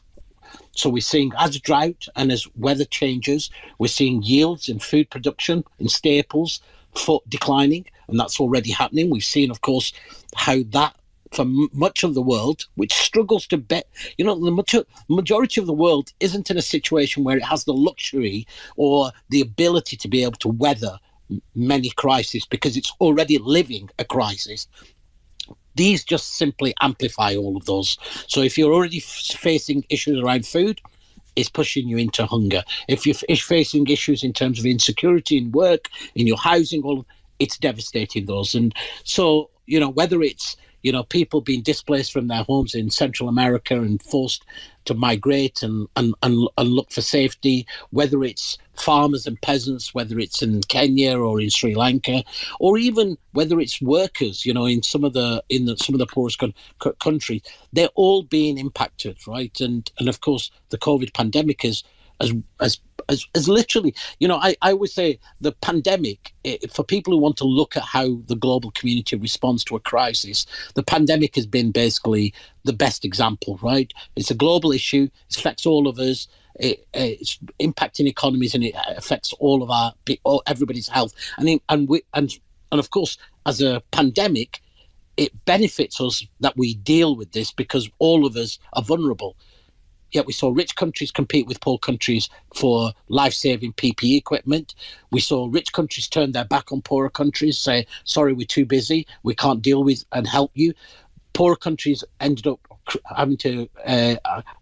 [0.72, 5.64] so we're seeing as drought and as weather changes, we're seeing yields in food production
[5.80, 6.62] in staples
[6.96, 9.10] for declining, and that's already happening.
[9.10, 9.94] We've seen, of course,
[10.36, 10.96] how that
[11.32, 15.74] for much of the world, which struggles to bet, you know, the majority of the
[15.74, 20.24] world isn't in a situation where it has the luxury or the ability to be
[20.24, 20.98] able to weather
[21.54, 24.68] many crises because it's already living a crisis
[25.80, 27.98] these just simply amplify all of those.
[28.28, 30.82] So if you're already f- facing issues around food,
[31.38, 32.64] it's pushing you into hunger.
[32.90, 37.06] If you're f- facing issues in terms of insecurity in work, in your housing, all
[37.40, 38.54] it's devastating those.
[38.56, 42.90] And so, you know, whether it's you know people being displaced from their homes in
[42.90, 44.44] Central America and forced
[44.86, 50.18] to migrate and, and, and, and look for safety, whether it's farmers and peasants, whether
[50.18, 52.24] it's in Kenya or in Sri Lanka,
[52.60, 56.00] or even whether it's workers, you know, in some of the in the, some of
[56.00, 56.54] the poorest con-
[57.00, 59.60] countries, they're all being impacted, right?
[59.62, 61.84] And and of course, the COVID pandemic has
[62.20, 62.80] as as
[63.10, 67.20] as, as literally, you know, I, I always say the pandemic, eh, for people who
[67.20, 71.46] want to look at how the global community responds to a crisis, the pandemic has
[71.46, 73.92] been basically the best example, right?
[74.16, 76.28] It's a global issue, it affects all of us.
[76.60, 79.94] It, eh, it's impacting economies and it eh, affects all of our
[80.46, 82.30] everybody's health and and we and
[82.72, 84.60] and of course as a pandemic
[85.16, 89.38] it benefits us that we deal with this because all of us are vulnerable
[90.12, 94.76] Yet we saw rich countries compete with poor countries for life saving PPE equipment.
[95.12, 99.08] We saw rich countries turn their back on poorer countries, say, sorry, we're too busy,
[99.24, 100.74] we can't deal with and help you.
[101.34, 102.60] Poorer countries ended up
[103.16, 104.16] having to uh,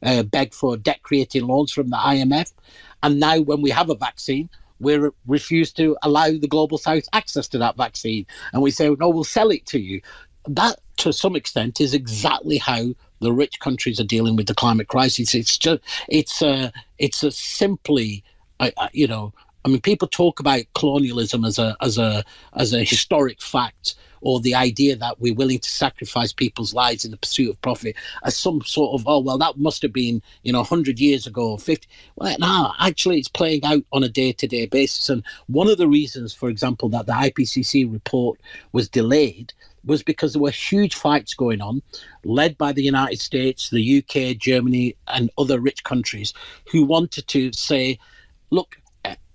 [0.03, 2.51] uh, beg for debt creating loans from the IMF.
[3.03, 7.47] And now, when we have a vaccine, we refuse to allow the global south access
[7.49, 8.25] to that vaccine.
[8.53, 10.01] And we say, no, we'll sell it to you.
[10.47, 14.87] That, to some extent, is exactly how the rich countries are dealing with the climate
[14.87, 15.35] crisis.
[15.35, 18.23] It's just it's a it's a simply,
[18.59, 19.33] uh, you know,
[19.65, 24.39] I mean, people talk about colonialism as a as a as a historic fact, or
[24.39, 28.35] the idea that we're willing to sacrifice people's lives in the pursuit of profit as
[28.35, 31.59] some sort of oh well that must have been you know 100 years ago or
[31.59, 35.87] 50 well no actually it's playing out on a day-to-day basis and one of the
[35.87, 38.39] reasons for example that the ipcc report
[38.71, 39.53] was delayed
[39.87, 41.81] was because there were huge fights going on,
[42.23, 46.33] led by the United States, the UK, Germany, and other rich countries
[46.71, 47.97] who wanted to say,
[48.51, 48.77] look,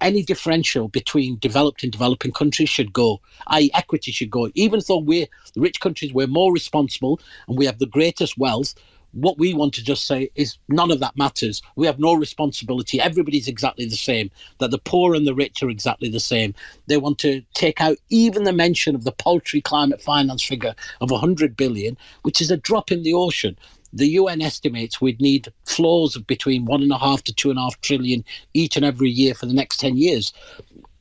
[0.01, 4.51] any differential between developed and developing countries should go, i.e., equity should go.
[4.55, 8.75] Even though we're rich countries, we're more responsible and we have the greatest wealth,
[9.13, 11.63] what we want to just say is none of that matters.
[11.77, 13.01] We have no responsibility.
[13.01, 16.55] Everybody's exactly the same, that the poor and the rich are exactly the same.
[16.87, 21.11] They want to take out even the mention of the paltry climate finance figure of
[21.11, 23.59] 100 billion, which is a drop in the ocean.
[23.93, 27.59] The UN estimates we'd need flows of between one and a half to two and
[27.59, 30.33] a half trillion each and every year for the next 10 years,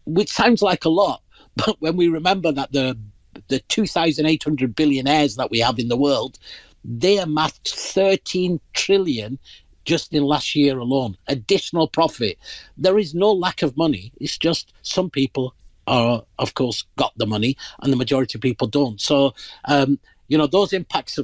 [0.05, 1.21] which sounds like a lot.
[1.57, 2.97] But when we remember that the
[3.47, 6.37] the 2,800 billionaires that we have in the world,
[6.83, 9.39] they amassed 13 trillion
[9.85, 11.17] just in last year alone.
[11.27, 12.37] Additional profit.
[12.77, 14.11] There is no lack of money.
[14.19, 15.55] It's just some people
[15.87, 19.01] are, of course, got the money, and the majority of people don't.
[19.01, 19.33] So,
[19.65, 21.19] um, you know, those impacts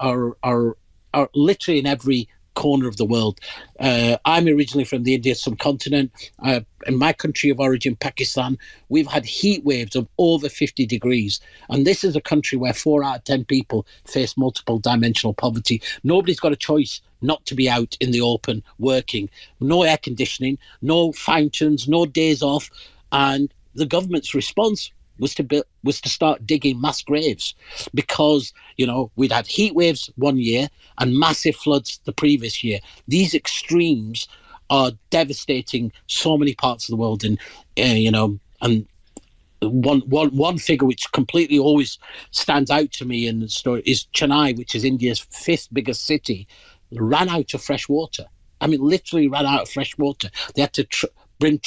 [0.00, 0.76] are are
[1.14, 3.38] are literally in every corner of the world.
[3.78, 6.10] Uh, I'm originally from the Indian subcontinent.
[6.42, 11.40] Uh, in my country of origin, Pakistan, we've had heat waves of over 50 degrees.
[11.70, 15.80] And this is a country where four out of 10 people face multiple dimensional poverty.
[16.02, 19.30] Nobody's got a choice not to be out in the open working.
[19.60, 22.70] No air conditioning, no fountains, no days off.
[23.12, 27.54] And the government's response was to build, was to start digging mass graves
[27.94, 32.80] because you know we'd had heat waves one year and massive floods the previous year.
[33.06, 34.28] These extremes
[34.70, 37.38] are devastating so many parts of the world, and
[37.78, 38.86] uh, you know, and
[39.60, 41.98] one one one figure which completely always
[42.30, 46.46] stands out to me in the story is Chennai, which is India's fifth biggest city,
[46.92, 48.24] ran out of fresh water.
[48.60, 50.30] I mean, literally ran out of fresh water.
[50.54, 51.06] They had to tr-
[51.38, 51.60] bring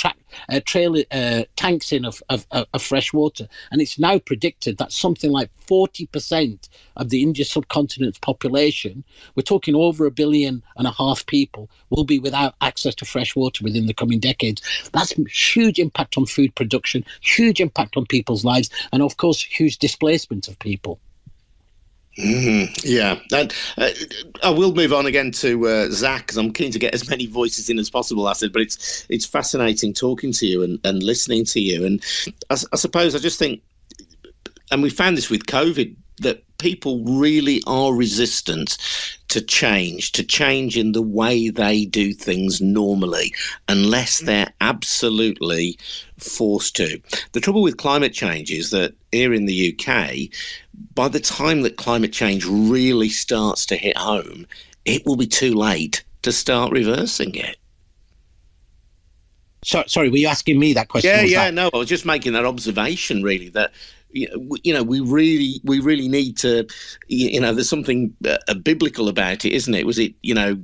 [0.49, 3.47] uh, trailer, uh, tanks in of, of, of, fresh water.
[3.71, 9.03] And it's now predicted that something like 40% of the Indian subcontinent's population,
[9.35, 13.35] we're talking over a billion and a half people, will be without access to fresh
[13.35, 14.61] water within the coming decades.
[14.93, 19.77] That's huge impact on food production, huge impact on people's lives, and of course, huge
[19.77, 20.99] displacement of people.
[22.21, 23.89] Mm, yeah, and uh,
[24.43, 27.25] I will move on again to uh, Zach because I'm keen to get as many
[27.25, 28.27] voices in as possible.
[28.27, 32.03] I said, but it's it's fascinating talking to you and, and listening to you, and
[32.51, 33.61] I, I suppose I just think,
[34.71, 38.77] and we found this with COVID that people really are resistant
[39.29, 43.33] to change, to change in the way they do things normally,
[43.67, 45.79] unless they're absolutely
[46.21, 47.01] forced to.
[47.33, 50.29] The trouble with climate change is that here in the UK,
[50.93, 54.47] by the time that climate change really starts to hit home,
[54.85, 57.57] it will be too late to start reversing it.
[59.63, 61.11] So, sorry, were you asking me that question?
[61.11, 61.53] Yeah, yeah, that?
[61.53, 63.71] no, I was just making that observation, really, that
[64.13, 66.67] you know, we really, we really need to,
[67.07, 69.85] you know, there's something uh, biblical about it, isn't it?
[69.85, 70.59] Was it, you know,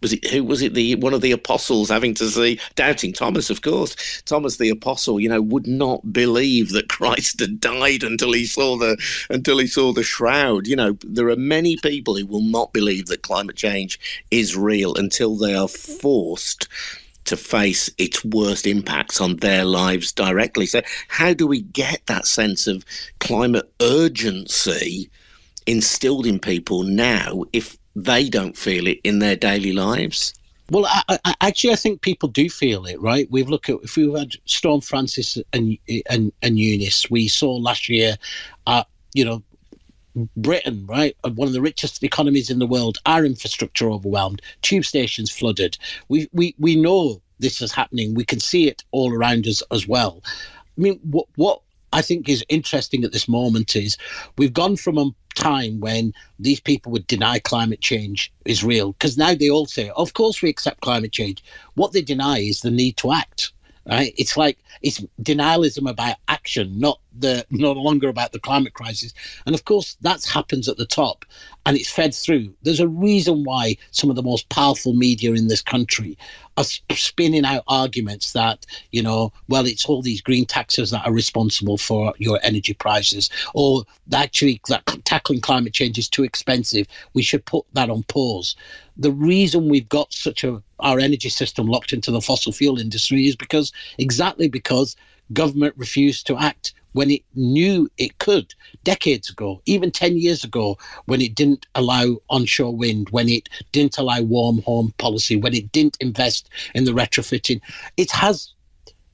[0.00, 3.50] was it who was it the one of the apostles having to see doubting Thomas
[3.50, 4.22] of course.
[4.22, 8.76] Thomas the apostle you know would not believe that Christ had died until he saw
[8.76, 8.96] the
[9.30, 10.66] until he saw the shroud.
[10.66, 13.98] You know there are many people who will not believe that climate change
[14.30, 16.68] is real until they are forced
[17.28, 20.64] to face its worst impacts on their lives directly.
[20.64, 22.86] So how do we get that sense of
[23.20, 25.10] climate urgency
[25.66, 30.34] instilled in people now if they don't feel it in their daily lives?
[30.70, 33.26] Well, I, I, actually, I think people do feel it, right?
[33.30, 35.78] We've looked at if we've had Storm Francis and
[36.10, 37.10] and and Eunice.
[37.10, 38.16] We saw last year,
[38.66, 38.84] uh,
[39.14, 39.42] you know,
[40.36, 45.30] Britain, right, one of the richest economies in the world, our infrastructure overwhelmed, tube stations
[45.30, 45.78] flooded.
[46.08, 48.14] We we we know this is happening.
[48.14, 50.22] We can see it all around us as well.
[50.26, 51.62] I mean, what what
[51.94, 53.96] I think is interesting at this moment is
[54.36, 59.16] we've gone from a time when these people would deny climate change is real because
[59.16, 61.42] now they all say, of course we accept climate change.
[61.74, 63.52] What they deny is the need to act.
[63.88, 64.12] Right?
[64.18, 69.14] It's like it's denialism about action, not the no longer about the climate crisis.
[69.46, 71.24] And of course, that happens at the top,
[71.64, 72.54] and it's fed through.
[72.62, 76.18] There's a reason why some of the most powerful media in this country
[76.58, 81.12] are spinning out arguments that you know, well, it's all these green taxes that are
[81.12, 86.86] responsible for your energy prices, or actually that tackling climate change is too expensive.
[87.14, 88.54] We should put that on pause.
[88.98, 93.26] The reason we've got such a our energy system locked into the fossil fuel industry
[93.26, 94.96] is because exactly because
[95.32, 100.76] government refused to act when it knew it could decades ago, even 10 years ago,
[101.04, 105.70] when it didn't allow onshore wind, when it didn't allow warm home policy, when it
[105.70, 107.60] didn't invest in the retrofitting.
[107.96, 108.54] It has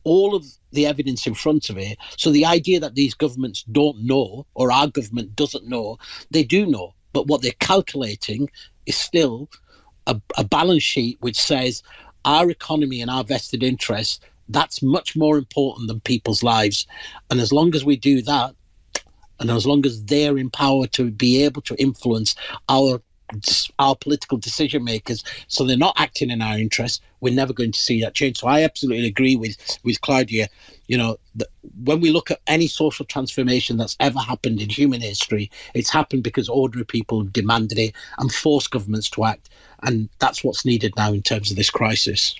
[0.04, 1.98] all of the evidence in front of it.
[2.16, 5.98] So the idea that these governments don't know, or our government doesn't know,
[6.30, 6.94] they do know.
[7.12, 8.50] But what they're calculating
[8.86, 9.48] is still
[10.06, 11.82] a, a balance sheet which says
[12.24, 16.86] our economy and our vested interests that's much more important than people's lives.
[17.30, 18.54] And as long as we do that
[19.40, 22.34] and as long as they're empowered to be able to influence
[22.68, 23.02] our
[23.78, 27.80] our political decision makers so they're not acting in our interest we're never going to
[27.80, 28.38] see that change.
[28.38, 30.48] So i absolutely agree with with claudia.
[30.88, 31.18] You know
[31.82, 36.22] when we look at any social transformation that's ever happened in human history it's happened
[36.22, 39.48] because ordinary people have demanded it and forced governments to act.
[39.82, 42.34] And that's what's needed now in terms of this crisis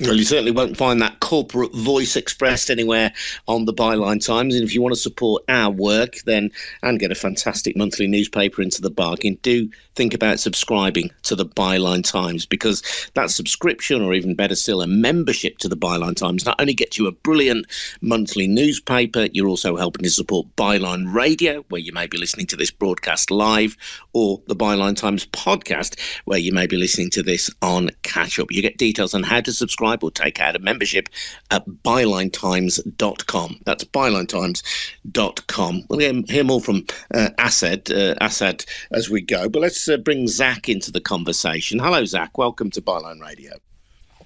[0.00, 3.12] well, you certainly won't find that corporate voice expressed anywhere
[3.48, 4.54] on the Byline Times.
[4.54, 6.50] And if you want to support our work, then
[6.82, 11.44] and get a fantastic monthly newspaper into the bargain, do think about subscribing to the
[11.44, 16.46] Byline Times because that subscription, or even better still, a membership to the Byline Times,
[16.46, 17.66] not only gets you a brilliant
[18.00, 22.56] monthly newspaper, you're also helping to support Byline Radio, where you may be listening to
[22.56, 23.76] this broadcast live,
[24.12, 28.52] or the Byline Times podcast, where you may be listening to this on catch up.
[28.52, 31.08] You get details on how to subscribe or take out a membership
[31.50, 33.60] at bylinetimes.com.
[33.64, 35.84] That's bylinetimes.com.
[35.88, 40.28] We'll hear more from uh, Asad, uh, Asad as we go, but let's uh, bring
[40.28, 41.78] Zach into the conversation.
[41.78, 42.36] Hello, Zach.
[42.36, 43.52] Welcome to Byline Radio.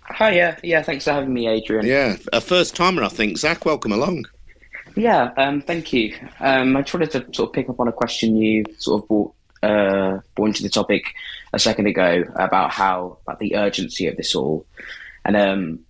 [0.05, 0.83] Hi, yeah, yeah.
[0.83, 1.87] Thanks for having me, Adrian.
[1.87, 3.39] Yeah, a first timer, I think.
[3.39, 4.27] Zach, welcome along.
[4.97, 6.15] Yeah, um, thank you.
[6.41, 9.09] Um, I just wanted to sort of pick up on a question you sort of
[9.09, 11.15] brought uh, brought into the topic
[11.53, 14.67] a second ago about how about the urgency of this all,
[15.25, 15.81] and um,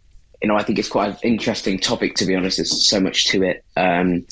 [0.43, 2.59] you know, I think it's quite an interesting topic to be honest.
[2.59, 3.65] There's so much to it.
[3.77, 4.27] Um,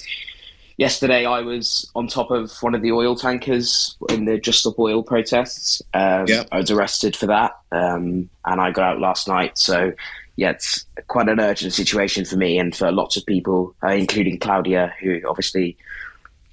[0.80, 4.78] yesterday I was on top of one of the oil tankers in the Just Stop
[4.78, 5.82] Oil protests.
[5.92, 6.48] Um, yep.
[6.50, 9.58] I was arrested for that, um, and I got out last night.
[9.58, 9.92] So,
[10.36, 14.38] yeah, it's quite an urgent situation for me and for lots of people, uh, including
[14.38, 15.76] Claudia, who obviously,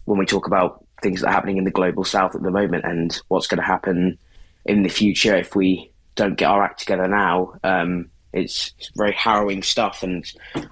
[0.03, 2.83] when we talk about things that are happening in the global south at the moment
[2.83, 4.17] and what's going to happen
[4.65, 9.63] in the future if we don't get our act together now, um, it's, very harrowing
[9.63, 10.03] stuff.
[10.03, 10.25] And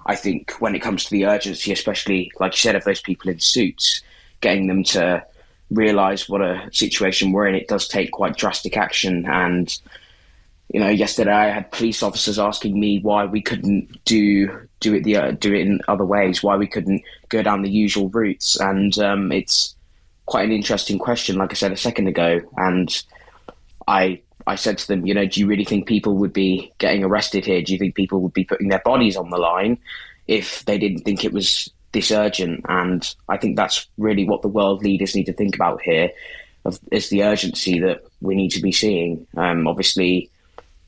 [0.06, 3.30] I think when it comes to the urgency, especially like you said, of those people
[3.30, 4.02] in suits,
[4.40, 5.24] getting them to
[5.70, 9.26] realize what a situation we're in, it does take quite drastic action.
[9.26, 9.76] And
[10.72, 15.04] you know, yesterday I had police officers asking me why we couldn't do do it
[15.04, 18.58] the uh, do it in other ways, why we couldn't go down the usual routes,
[18.58, 19.74] and um, it's
[20.26, 23.04] quite an interesting question, like I said a second ago, and
[23.86, 27.04] I I said to them, you know, do you really think people would be getting
[27.04, 27.62] arrested here?
[27.62, 29.78] Do you think people would be putting their bodies on the line
[30.28, 32.64] if they didn't think it was this urgent?
[32.68, 36.10] And I think that's really what the world leaders need to think about here,
[36.92, 39.26] is the urgency that we need to be seeing.
[39.36, 40.30] Um, obviously,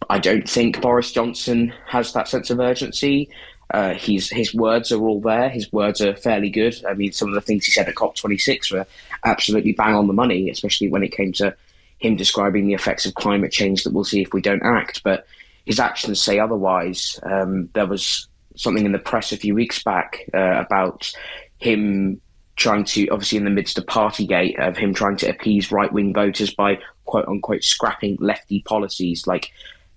[0.08, 3.28] I don't think Boris Johnson has that sense of urgency.
[3.74, 5.50] Uh, he's, his words are all there.
[5.50, 6.74] His words are fairly good.
[6.88, 8.86] I mean, some of the things he said at COP26 were
[9.24, 11.54] absolutely bang on the money, especially when it came to
[11.98, 15.02] him describing the effects of climate change that we'll see if we don't act.
[15.02, 15.26] But
[15.64, 17.20] his actions say otherwise.
[17.22, 18.26] Um, there was
[18.56, 21.12] something in the press a few weeks back uh, about
[21.58, 22.20] him
[22.56, 26.12] trying to, obviously, in the midst of Partygate, of him trying to appease right wing
[26.12, 29.50] voters by quote unquote scrapping lefty policies like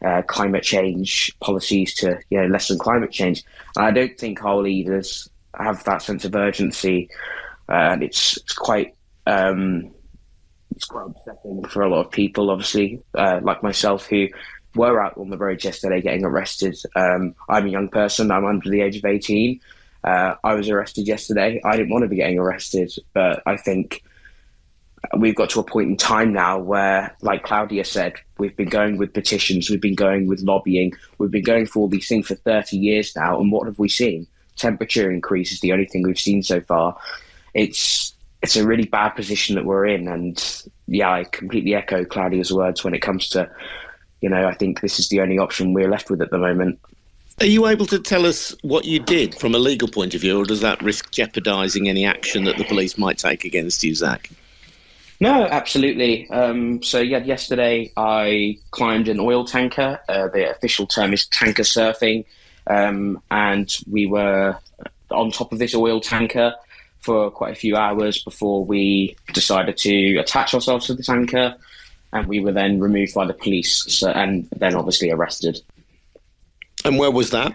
[0.06, 3.44] uh, climate change policies to you know lessen climate change.
[3.78, 7.10] I don't think our leaders have that sense of urgency,
[7.70, 8.96] uh, and it's, it's quite
[9.26, 9.92] um,
[10.82, 14.28] it's quite upsetting for a lot of people, obviously, uh, like myself, who
[14.74, 16.76] were out on the roads yesterday getting arrested.
[16.96, 18.32] Um, I'm a young person.
[18.32, 19.60] I'm under the age of 18.
[20.04, 21.62] Uh, I was arrested yesterday.
[21.64, 24.04] I didn't want to be getting arrested, but I think
[25.20, 28.98] we've got to a point in time now where, like Claudia said, we've been going
[28.98, 32.36] with petitions, we've been going with lobbying, we've been going for all these things for
[32.36, 33.40] 30 years now.
[33.40, 34.26] And what have we seen?
[34.56, 36.98] Temperature increase is the only thing we've seen so far.
[37.54, 38.11] It's
[38.42, 42.84] it's a really bad position that we're in, and yeah, I completely echo Claudia's words
[42.84, 43.50] when it comes to,
[44.22, 46.80] you know, I think this is the only option we're left with at the moment.
[47.40, 50.42] Are you able to tell us what you did from a legal point of view,
[50.42, 54.30] or does that risk jeopardising any action that the police might take against you, Zach?
[55.20, 56.28] No, absolutely.
[56.32, 60.00] Um, so yeah, yesterday I climbed an oil tanker.
[60.10, 62.26] Uh, the official term is tanker surfing,
[62.66, 64.58] um, and we were
[65.12, 66.56] on top of this oil tanker
[67.02, 71.56] for quite a few hours before we decided to attach ourselves to the tanker,
[72.14, 75.60] and we were then removed by the police so, and then obviously arrested.
[76.86, 77.54] And where was that?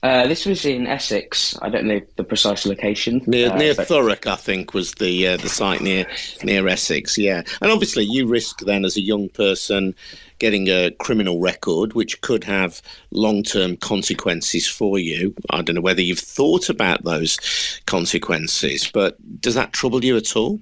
[0.00, 1.58] Uh, this was in Essex.
[1.60, 3.20] I don't know the precise location.
[3.26, 6.06] Near, uh, near but- Thurrock, I think, was the uh, the site near
[6.44, 7.18] near Essex.
[7.18, 9.96] Yeah, and obviously you risk then as a young person
[10.38, 12.80] getting a criminal record, which could have
[13.10, 15.34] long term consequences for you.
[15.50, 20.36] I don't know whether you've thought about those consequences, but does that trouble you at
[20.36, 20.60] all?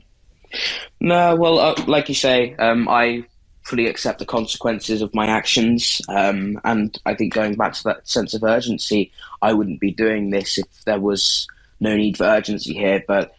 [1.01, 3.25] No, well, uh, like you say, um, I
[3.63, 6.01] fully accept the consequences of my actions.
[6.09, 9.11] Um, and I think going back to that sense of urgency,
[9.43, 11.49] I wouldn't be doing this if there was
[11.81, 13.03] no need for urgency here.
[13.07, 13.35] But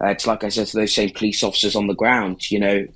[0.00, 2.86] uh, it's like I said to those same police officers on the ground, you know,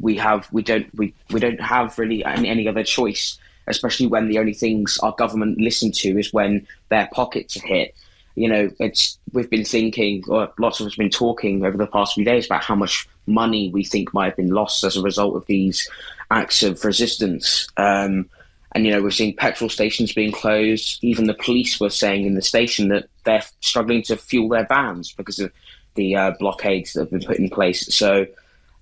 [0.00, 4.28] we have we don't we, we don't have really any, any other choice, especially when
[4.28, 7.94] the only things our government listen to is when their pockets are hit.
[8.34, 11.86] You know, it's we've been thinking, or lots of us have been talking over the
[11.86, 15.02] past few days about how much money we think might have been lost as a
[15.02, 15.88] result of these
[16.30, 17.66] acts of resistance.
[17.76, 18.28] Um,
[18.72, 21.02] and you know, we're seeing petrol stations being closed.
[21.02, 25.12] Even the police were saying in the station that they're struggling to fuel their vans
[25.12, 25.50] because of
[25.94, 27.94] the uh, blockades that have been put in place.
[27.94, 28.26] So,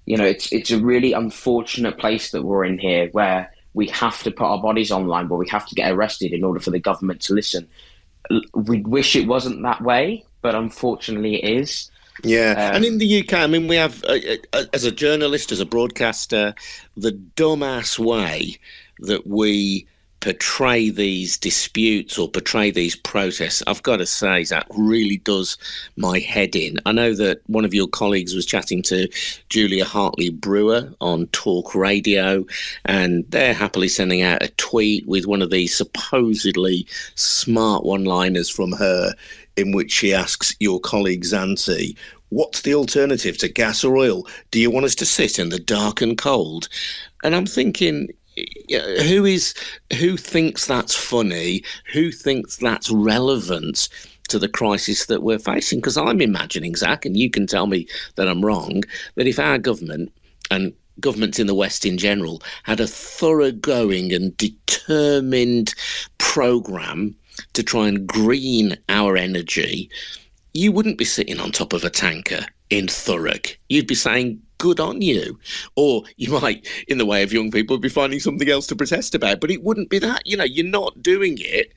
[0.06, 4.22] you know, it's it's a really unfortunate place that we're in here, where we have
[4.22, 6.78] to put our bodies online, where we have to get arrested in order for the
[6.78, 7.68] government to listen.
[8.54, 11.90] We wish it wasn't that way, but unfortunately, it is.
[12.22, 14.18] Yeah, Um, and in the UK, I mean, we have, uh,
[14.52, 16.54] uh, as a journalist, as a broadcaster,
[16.96, 18.58] the dumbass way
[19.00, 19.88] that we
[20.24, 23.62] portray these disputes or portray these protests.
[23.66, 25.58] I've got to say, that really does
[25.98, 26.78] my head in.
[26.86, 29.06] I know that one of your colleagues was chatting to
[29.50, 32.46] Julia Hartley Brewer on Talk Radio,
[32.86, 38.48] and they're happily sending out a tweet with one of these supposedly smart one liners
[38.48, 39.12] from her
[39.58, 41.98] in which she asks your colleague Zanti,
[42.30, 44.26] What's the alternative to gas or oil?
[44.50, 46.70] Do you want us to sit in the dark and cold?
[47.22, 48.08] And I'm thinking,
[48.68, 49.54] who is
[49.98, 51.62] who thinks that's funny?
[51.92, 53.88] Who thinks that's relevant
[54.28, 55.78] to the crisis that we're facing?
[55.78, 58.82] Because I'm imagining, Zach, and you can tell me that I'm wrong,
[59.16, 60.12] that if our government
[60.50, 65.74] and governments in the West in general had a thoroughgoing and determined
[66.18, 67.14] program
[67.52, 69.90] to try and green our energy,
[70.52, 73.56] you wouldn't be sitting on top of a tanker in Thurrock.
[73.68, 75.38] You'd be saying, good on you.
[75.76, 79.14] Or you might, in the way of young people, be finding something else to protest
[79.14, 79.40] about.
[79.40, 80.26] But it wouldn't be that.
[80.26, 81.74] You know, you're not doing it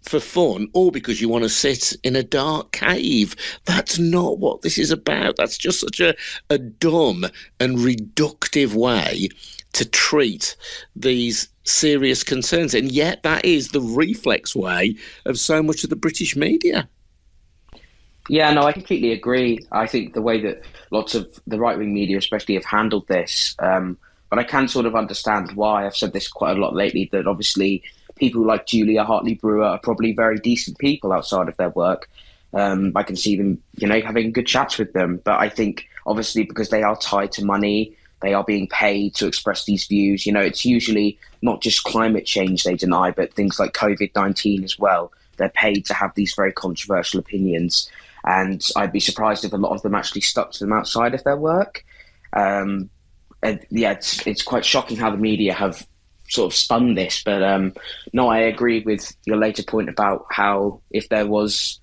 [0.00, 3.36] for fun or because you want to sit in a dark cave.
[3.66, 5.36] That's not what this is about.
[5.36, 6.14] That's just such a,
[6.48, 7.26] a dumb
[7.60, 9.28] and reductive way
[9.74, 10.56] to treat
[10.96, 12.72] these serious concerns.
[12.72, 14.96] And yet, that is the reflex way
[15.26, 16.88] of so much of the British media.
[18.28, 19.58] Yeah, no, I completely agree.
[19.70, 23.54] I think the way that lots of the right wing media, especially, have handled this,
[23.58, 23.98] um,
[24.30, 25.84] but I can sort of understand why.
[25.84, 27.82] I've said this quite a lot lately that obviously
[28.16, 32.08] people like Julia Hartley Brewer are probably very decent people outside of their work.
[32.52, 35.20] Um, I can see them, you know, having good chats with them.
[35.24, 39.26] But I think obviously because they are tied to money, they are being paid to
[39.26, 40.24] express these views.
[40.24, 44.64] You know, it's usually not just climate change they deny, but things like COVID 19
[44.64, 45.12] as well.
[45.36, 47.90] They're paid to have these very controversial opinions.
[48.26, 51.24] And I'd be surprised if a lot of them actually stuck to them outside of
[51.24, 51.84] their work.
[52.32, 52.90] Um,
[53.42, 55.86] and yeah, it's, it's quite shocking how the media have
[56.28, 57.22] sort of spun this.
[57.22, 57.74] But um,
[58.12, 61.80] no, I agree with your later point about how if there was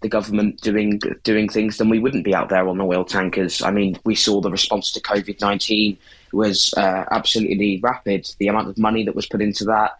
[0.00, 3.62] the government doing doing things, then we wouldn't be out there on the oil tankers.
[3.62, 5.98] I mean, we saw the response to COVID nineteen
[6.32, 8.30] was uh, absolutely rapid.
[8.38, 9.98] The amount of money that was put into that.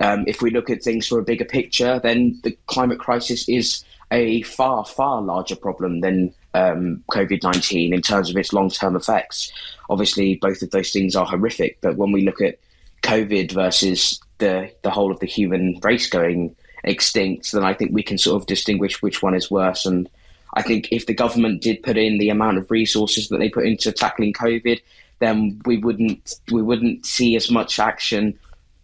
[0.00, 3.84] Um, if we look at things for a bigger picture, then the climate crisis is
[4.10, 8.96] a far far larger problem than um, COVID nineteen in terms of its long term
[8.96, 9.52] effects.
[9.88, 12.58] Obviously, both of those things are horrific, but when we look at
[13.02, 16.54] COVID versus the the whole of the human race going
[16.84, 19.86] extinct, then I think we can sort of distinguish which one is worse.
[19.86, 20.08] And
[20.54, 23.66] I think if the government did put in the amount of resources that they put
[23.66, 24.80] into tackling COVID,
[25.20, 28.38] then we wouldn't we wouldn't see as much action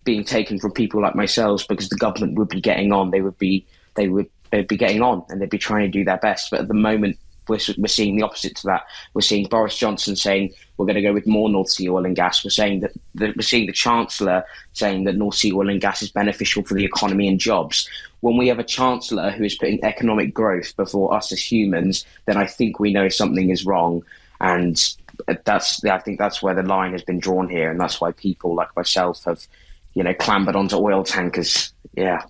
[0.05, 3.11] being taken from people like myself because the government would be getting on.
[3.11, 6.05] They would be they would they'd be getting on and they'd be trying to do
[6.05, 6.51] their best.
[6.51, 8.87] But at the moment, we're, we're seeing the opposite to that.
[9.15, 12.17] We're seeing Boris Johnson saying we're going to go with more North Sea oil and
[12.17, 12.43] gas.
[12.43, 16.03] We're saying that, that we're seeing the Chancellor saying that North Sea oil and gas
[16.03, 17.89] is beneficial for the economy and jobs.
[18.21, 22.37] When we have a Chancellor who is putting economic growth before us as humans, then
[22.37, 24.03] I think we know something is wrong.
[24.41, 24.83] And
[25.29, 28.13] uh, that's I think that's where the line has been drawn here, and that's why
[28.13, 29.47] people like myself have,
[29.95, 31.73] you know, clambered onto oil tankers.
[31.95, 32.23] Yeah.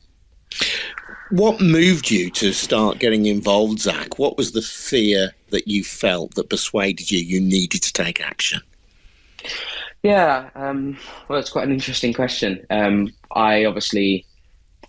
[1.30, 4.18] What moved you to start getting involved, Zach?
[4.18, 8.60] What was the fear that you felt that persuaded you you needed to take action?
[10.04, 10.96] Yeah, um,
[11.28, 12.64] well, it's quite an interesting question.
[12.70, 14.24] Um, I obviously,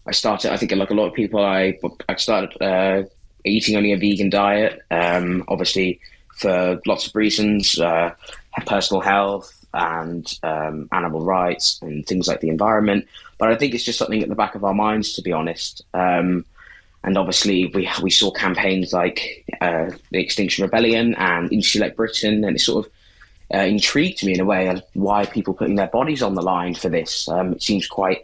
[0.06, 0.52] I started.
[0.52, 3.04] I think like a lot of people, I I started uh,
[3.44, 4.84] eating only a vegan diet.
[4.92, 6.00] Um, obviously,
[6.36, 8.14] for lots of reasons, uh,
[8.68, 13.06] personal health and um, animal rights and things like the environment.
[13.38, 15.84] But I think it's just something at the back of our minds, to be honest.
[15.94, 16.46] Um,
[17.04, 22.56] and obviously, we we saw campaigns like uh, the Extinction Rebellion and Insulate Britain, and
[22.56, 22.92] it sort of
[23.54, 26.74] uh, intrigued me in a way of why people putting their bodies on the line
[26.74, 27.30] for this.
[27.30, 28.24] Um, it seems quite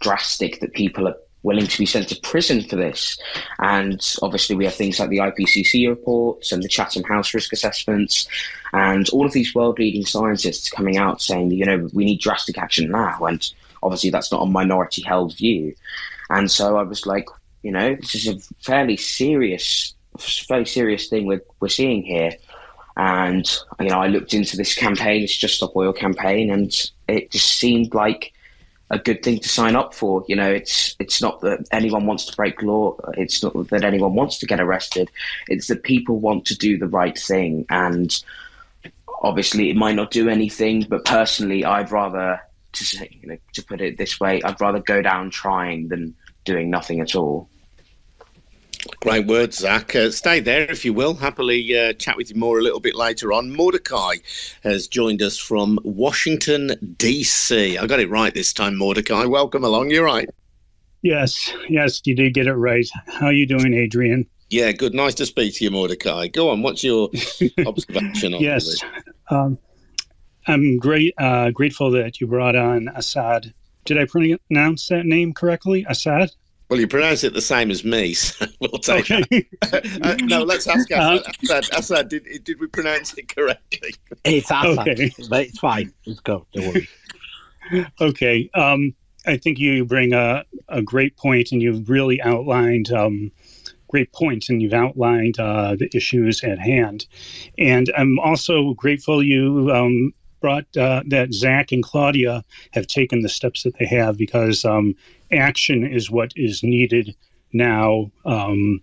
[0.00, 3.16] drastic that people are willing to be sent to prison for this.
[3.60, 8.26] And obviously, we have things like the IPCC reports and the Chatham House risk assessments,
[8.72, 12.58] and all of these world leading scientists coming out saying, you know, we need drastic
[12.58, 13.18] action now.
[13.20, 13.48] And
[13.84, 15.74] obviously, that's not a minority held view.
[16.30, 17.28] And so I was like,
[17.62, 22.32] you know, this is a fairly serious, fairly serious thing we're, we're seeing here.
[22.96, 23.46] And,
[23.80, 26.72] you know, I looked into this campaign, it's Just Stop Oil campaign, and
[27.08, 28.32] it just seemed like
[28.90, 30.24] a good thing to sign up for.
[30.28, 32.96] You know, it's it's not that anyone wants to break law.
[33.16, 35.10] It's not that anyone wants to get arrested.
[35.48, 37.66] It's that people want to do the right thing.
[37.70, 38.16] And
[39.22, 40.86] obviously, it might not do anything.
[40.88, 42.40] But personally, I'd rather
[42.74, 46.14] to say, you know, to put it this way, I'd rather go down trying than
[46.44, 47.48] doing nothing at all.
[49.00, 49.96] Great words, Zach.
[49.96, 51.14] Uh, stay there if you will.
[51.14, 53.50] Happily uh, chat with you more a little bit later on.
[53.50, 54.16] Mordecai
[54.62, 57.78] has joined us from Washington, D.C.
[57.78, 59.24] I got it right this time, Mordecai.
[59.24, 59.90] Welcome along.
[59.90, 60.28] You're right.
[61.02, 62.88] Yes, yes, you did get it right.
[63.06, 64.26] How are you doing, Adrian?
[64.48, 64.94] Yeah, good.
[64.94, 66.28] Nice to speak to you, Mordecai.
[66.28, 66.62] Go on.
[66.62, 67.10] What's your
[67.66, 68.82] observation on yes,
[69.30, 69.58] um,
[70.46, 71.14] I'm great.
[71.18, 73.52] Uh, grateful that you brought on Asad.
[73.84, 75.86] Did I pronounce that name correctly?
[75.88, 76.30] Asad.
[76.70, 79.46] Well, you pronounce it the same as me, so we'll take okay.
[79.70, 81.26] uh, no, let's ask Asad.
[81.26, 83.94] Uh, Asad, Asad did, did we pronounce it correctly?
[84.24, 85.12] It's Asad, okay.
[85.28, 85.92] but it's fine.
[86.06, 86.46] Let's go.
[86.52, 86.88] Don't worry.
[88.00, 88.50] okay.
[88.54, 88.94] Um,
[89.26, 93.30] I think you bring a, a great point, and you've really outlined um,
[93.88, 97.06] great points, and you've outlined uh, the issues at hand.
[97.58, 100.12] And I'm also grateful you um,
[100.44, 104.94] brought uh, that Zach and Claudia have taken the steps that they have because um,
[105.32, 107.16] action is what is needed
[107.54, 108.10] now.
[108.26, 108.82] Um,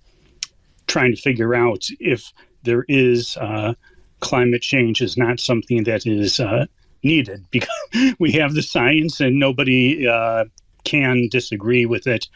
[0.88, 2.34] trying to figure out if
[2.64, 3.76] there is uh,
[4.22, 6.66] climate change is not something that is uh,
[7.04, 7.70] needed because
[8.18, 10.46] we have the science and nobody uh,
[10.84, 12.28] can disagree with it,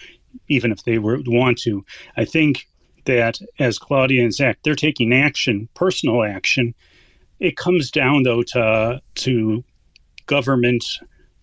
[0.49, 1.83] even if they were want to.
[2.15, 2.67] I think
[3.05, 6.75] that as Claudia and Zach, they're taking action, personal action.
[7.45, 9.63] It comes down though to to
[10.25, 10.83] government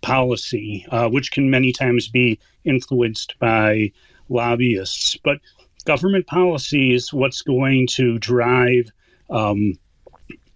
[0.00, 3.92] policy, uh, which can many times be influenced by
[4.28, 5.16] lobbyists.
[5.22, 5.38] But
[5.84, 8.90] government policy is what's going to drive
[9.30, 9.78] um,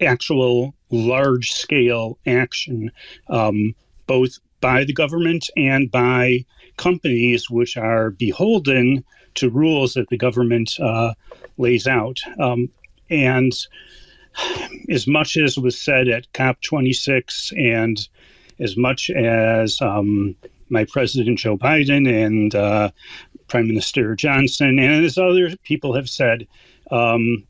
[0.01, 2.91] actual large scale action,
[3.29, 3.73] um,
[4.09, 6.45] both by the government and by
[6.77, 11.15] companies which are beholden to rules that the government uh,
[11.57, 12.19] lays out.
[12.41, 12.69] Um,
[13.11, 13.53] and
[14.91, 18.09] as much as was said at COP26 and
[18.59, 20.35] as much as um,
[20.69, 22.91] my President Joe Biden and uh,
[23.49, 26.47] Prime Minister Johnson and as other people have said,
[26.91, 27.45] um,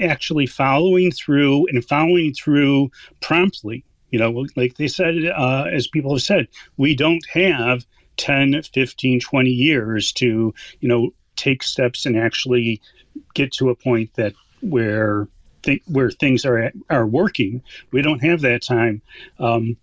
[0.00, 2.90] actually following through and following through
[3.20, 3.84] promptly.
[4.10, 7.84] You know, like they said, uh, as people have said, we don't have
[8.18, 12.80] 10, 15, 20 years to, you know, take steps and actually
[13.34, 15.28] get to a point that where
[15.66, 17.62] th- where things are are working.
[17.92, 19.02] We don't have that time.
[19.38, 19.76] Um,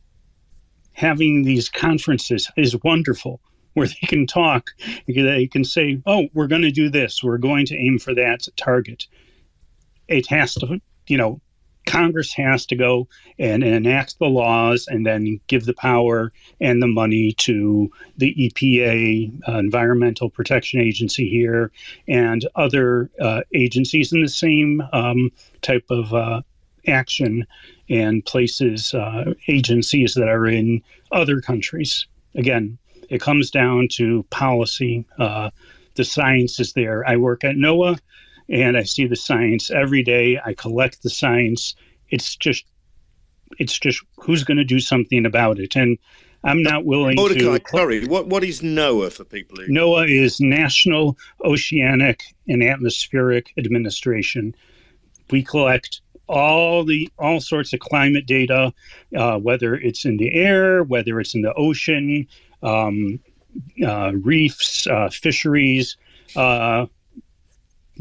[0.94, 3.40] having these conferences is wonderful,
[3.74, 4.72] where they can talk.
[5.08, 7.24] They can say, "Oh, we're going to do this.
[7.24, 9.08] We're going to aim for that target."
[10.08, 11.40] It has to, you know,
[11.86, 13.08] Congress has to go
[13.40, 16.32] and enact the laws and then give the power
[16.62, 21.72] and the money to the EPA, uh, Environmental Protection Agency here,
[22.08, 25.30] and other uh, agencies in the same um,
[25.62, 26.42] type of uh,
[26.88, 27.46] action
[27.90, 30.82] and places, uh, agencies that are in
[31.12, 32.08] other countries.
[32.36, 32.78] Again,
[33.10, 35.06] it comes down to policy.
[35.20, 35.50] Uh,
[35.96, 37.08] the science is there.
[37.08, 38.00] I work at NOAA
[38.54, 40.40] and I see the science every day.
[40.46, 41.76] I collect the science.
[42.10, 42.66] It's just,
[43.58, 45.76] it's just who's going to do something about it.
[45.76, 45.98] And
[46.44, 47.70] I'm not willing Mordecai, to.
[47.70, 49.68] sorry, what, what is NOAA for people who.
[49.68, 54.54] NOAA is National Oceanic and Atmospheric Administration.
[55.32, 58.72] We collect all the all sorts of climate data,
[59.18, 62.28] uh, whether it's in the air, whether it's in the ocean,
[62.62, 63.20] um,
[63.86, 65.98] uh, reefs, uh, fisheries,
[66.36, 66.86] uh,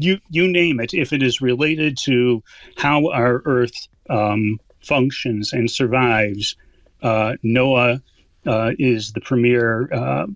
[0.03, 0.93] you you name it.
[0.93, 2.43] If it is related to
[2.77, 6.55] how our Earth um, functions and survives,
[7.01, 8.01] uh, NOAA
[8.45, 9.89] uh, is the premier.
[9.93, 10.27] Uh,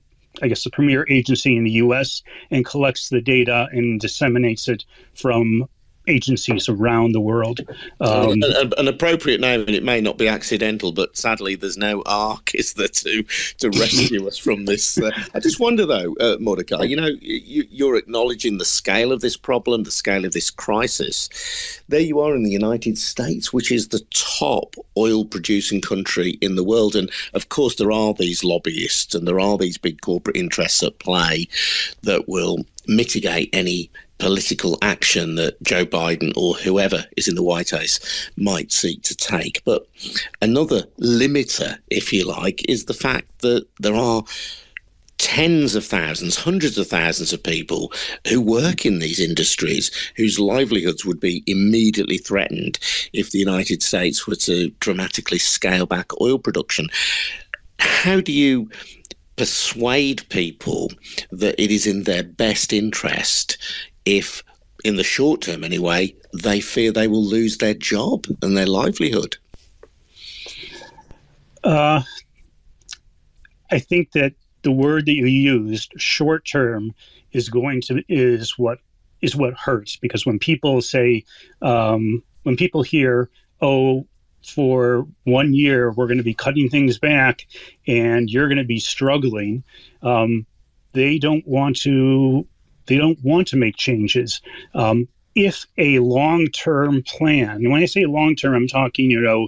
[0.41, 2.21] I guess the premier agency in the U.S.
[2.51, 5.67] and collects the data and disseminates it from
[6.07, 7.61] agencies around the world.
[7.99, 12.03] Um, an, an, appropriate name, and it may not be accidental, but sadly, there's no
[12.05, 13.23] ark, is there, to
[13.57, 14.97] to rescue us from this?
[14.97, 19.21] Uh, I just wonder, though, uh, Mordecai, you know, you, are acknowledging the scale of
[19.21, 21.29] this problem, the scale of this crisis.
[21.87, 26.55] There you are in the United States, which is the top oil producing country in
[26.55, 26.95] the world.
[26.95, 30.99] And of course, there are these lobbyists and there are these big corporate interests at
[30.99, 31.47] play
[32.03, 33.89] that will mitigate any
[34.19, 37.99] political action that Joe Biden or whoever is in the White House
[38.35, 39.61] might seek to take.
[39.65, 39.87] But
[40.41, 44.23] another limiter, if you like, is the fact that there are
[45.17, 47.91] tens of thousands, hundreds of thousands of people
[48.27, 52.77] who work in these industries whose livelihoods would be immediately threatened
[53.13, 56.87] if the United States were to dramatically scale back oil production.
[57.79, 58.69] How do you
[59.37, 60.91] persuade people
[61.31, 63.57] that it is in their best interest
[64.07, 64.43] if,
[64.85, 69.37] in the short term anyway, they fear they will lose their job and their livelihood?
[71.63, 72.01] Uh,
[73.69, 76.93] I think that the word that you used, short term,
[77.33, 78.79] is going to is what
[79.21, 81.23] is what hurts because when people say
[81.61, 83.29] um, when people hear,
[83.61, 84.05] oh,
[84.41, 87.45] for one year we're going to be cutting things back
[87.87, 89.63] and you're going to be struggling,
[90.01, 90.45] um,
[90.93, 92.47] they don't want to
[92.87, 94.41] they don't want to make changes.
[94.73, 99.21] Um, if a long term plan, and when I say long term, I'm talking, you
[99.21, 99.47] know,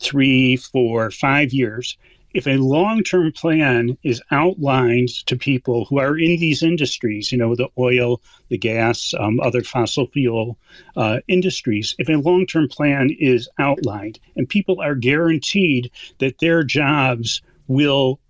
[0.00, 1.96] three, four, five years.
[2.32, 7.38] If a long term plan is outlined to people who are in these industries, you
[7.38, 10.56] know, the oil, the gas, um, other fossil fuel
[10.96, 16.62] uh, industries, if a long term plan is outlined and people are guaranteed that their
[16.62, 18.20] jobs will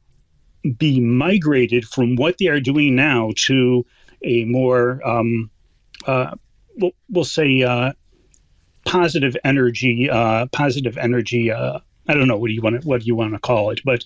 [0.76, 3.84] be migrated from what they are doing now to
[4.22, 5.50] a more um,
[6.06, 6.34] uh,
[6.76, 7.92] we'll, we'll say uh,
[8.84, 11.50] positive energy, uh, positive energy.
[11.50, 13.70] Uh, I don't know what do you want to, what do you want to call
[13.70, 14.04] it, but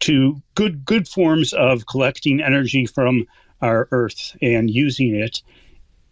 [0.00, 3.26] to good good forms of collecting energy from
[3.62, 5.42] our Earth and using it.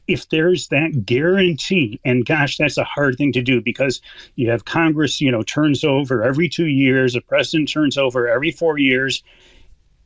[0.08, 4.00] If there's that guarantee, and gosh, that's a hard thing to do because
[4.34, 8.50] you have Congress, you know, turns over every two years, the president turns over every
[8.50, 9.22] four years,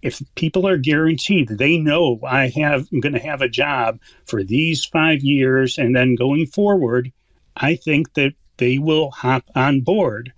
[0.03, 4.44] if people are guaranteed they know I have I'm going to have a job for
[4.44, 7.12] these five years and then going forward,
[7.57, 10.32] I think that they will hop on board.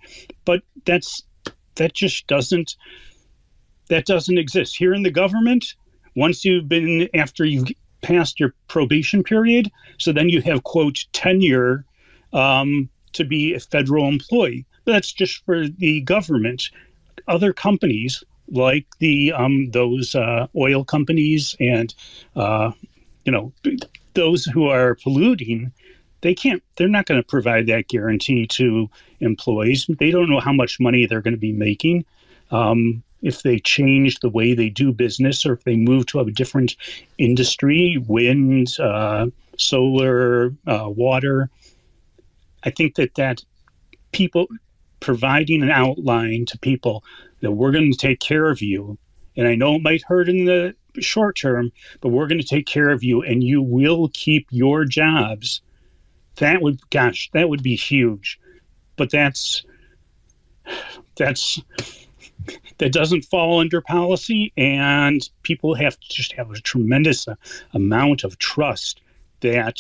[0.45, 1.23] But that's
[1.77, 2.77] that just doesn't
[3.89, 5.75] that doesn't exist here in the government.
[6.15, 7.69] Once you've been after you've
[8.03, 11.85] passed your probation period, so then you have quote tenure
[12.33, 14.67] um, to be a federal employee.
[14.85, 16.71] That's just for the government.
[17.27, 21.95] Other companies like the um, those uh, oil companies and
[22.37, 22.73] uh,
[23.25, 23.53] you know
[24.15, 25.73] those who are polluting
[26.21, 28.91] they can't they're not going to provide that guarantee to
[29.21, 29.87] employees.
[29.89, 32.05] They don't know how much money they're going to be making.
[32.51, 36.31] Um, if they change the way they do business or if they move to a
[36.31, 36.77] different
[37.19, 39.27] industry wind uh,
[39.57, 41.51] solar uh, water
[42.63, 43.43] i think that that
[44.13, 44.47] people
[45.01, 47.03] providing an outline to people
[47.41, 48.99] that we're going to take care of you.
[49.37, 51.71] And I know it might hurt in the short term,
[52.01, 55.61] but we're going to take care of you and you will keep your jobs.
[56.37, 58.41] That would, gosh, that would be huge.
[58.97, 59.65] But that's,
[61.17, 61.61] that's,
[62.79, 64.53] that doesn't fall under policy.
[64.57, 67.27] And people have to just have a tremendous
[67.75, 69.01] amount of trust
[69.41, 69.79] that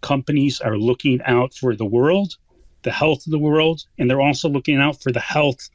[0.00, 2.36] companies are looking out for the world
[2.82, 5.68] the health of the world, and they're also looking out for the health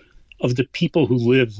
[0.43, 1.57] of the people who live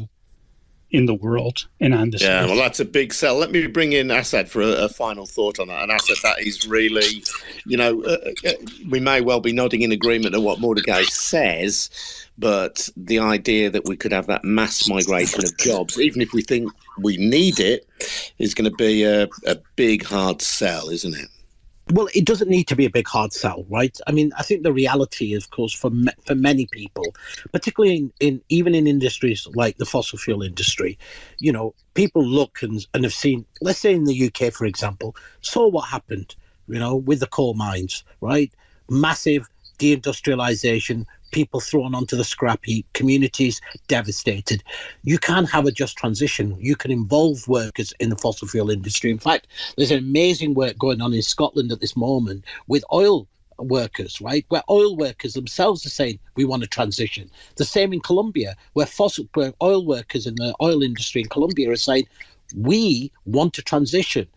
[0.93, 2.21] in the world and on this.
[2.21, 2.49] Yeah, earth.
[2.49, 3.35] well, that's a big sell.
[3.35, 5.81] Let me bring in Asad for a, a final thought on that.
[5.81, 7.23] And Asad, that is really,
[7.65, 8.51] you know, uh, uh,
[8.89, 11.89] we may well be nodding in agreement to what Mordecai says,
[12.37, 16.43] but the idea that we could have that mass migration of jobs, even if we
[16.43, 17.87] think we need it,
[18.37, 21.27] is going to be a, a big hard sell, isn't it?
[21.93, 23.95] Well, it doesn't need to be a big hard sell, right?
[24.07, 27.05] I mean, I think the reality is, of course, for ma- for many people,
[27.51, 30.97] particularly in, in even in industries like the fossil fuel industry,
[31.37, 35.15] you know, people look and, and have seen, let's say in the UK, for example,
[35.41, 36.33] saw what happened,
[36.67, 38.51] you know, with the coal mines, right?
[38.89, 43.59] Massive deindustrialization, people thrown onto the scrap heap, communities
[43.89, 44.63] devastated.
[45.03, 46.55] You can have a just transition.
[46.59, 49.11] You can involve workers in the fossil fuel industry.
[49.11, 53.27] In fact, there's an amazing work going on in Scotland at this moment with oil
[53.57, 54.45] workers, right?
[54.49, 57.29] Where oil workers themselves are saying we want to transition.
[57.55, 61.69] The same in Colombia, where fossil where oil workers in the oil industry in Colombia
[61.71, 62.07] are saying
[62.55, 64.27] we want to transition.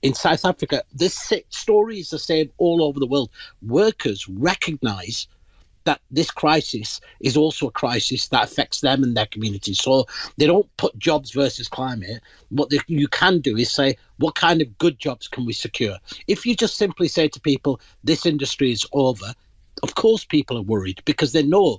[0.00, 3.30] In South Africa, this story is the same all over the world.
[3.60, 5.26] Workers recognize
[5.86, 9.80] that this crisis is also a crisis that affects them and their communities.
[9.80, 10.06] So
[10.36, 12.20] they don't put jobs versus climate.
[12.50, 15.96] What they, you can do is say, what kind of good jobs can we secure?
[16.28, 19.32] If you just simply say to people, this industry is over,
[19.82, 21.78] of course people are worried because they know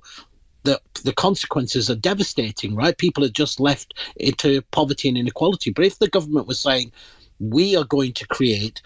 [0.63, 2.97] that the consequences are devastating, right?
[2.97, 5.71] People are just left into poverty and inequality.
[5.71, 6.91] But if the government was saying,
[7.39, 8.81] we are going to create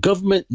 [0.00, 0.46] government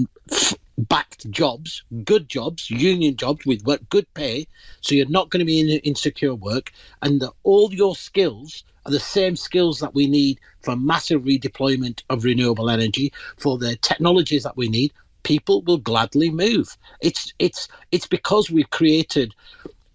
[0.77, 4.47] backed jobs, good jobs, union jobs with work, good pay.
[4.81, 6.71] So you're not going to be in insecure work,
[7.01, 12.03] and the, all your skills are the same skills that we need for massive redeployment
[12.09, 14.93] of renewable energy, for the technologies that we need.
[15.23, 16.77] People will gladly move.
[17.01, 19.33] It's it's it's because we've created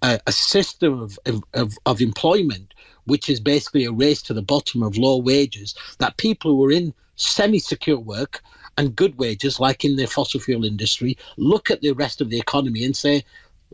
[0.03, 1.18] a, a system of,
[1.55, 2.74] of of employment
[3.05, 6.70] which is basically a race to the bottom of low wages that people who are
[6.70, 8.43] in semi-secure work
[8.79, 12.39] and good wages, like in the fossil fuel industry, look at the rest of the
[12.39, 13.25] economy and say,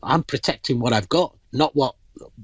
[0.02, 1.94] I'm protecting what I've got, not what.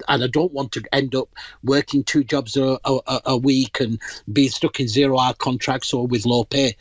[0.06, 1.28] And I don't want to end up
[1.64, 4.00] working two jobs a, a, a week and
[4.32, 6.76] being stuck in zero hour contracts or with low pay.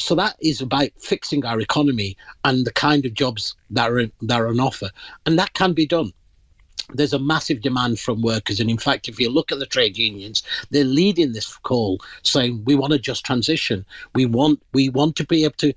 [0.00, 4.40] So that is about fixing our economy and the kind of jobs that are, that
[4.40, 4.90] are on offer.
[5.26, 6.12] And that can be done
[6.92, 8.60] there's a massive demand from workers.
[8.60, 12.62] And in fact, if you look at the trade unions, they're leading this call saying
[12.64, 13.84] we want to just transition.
[14.14, 15.72] We want we want to be able to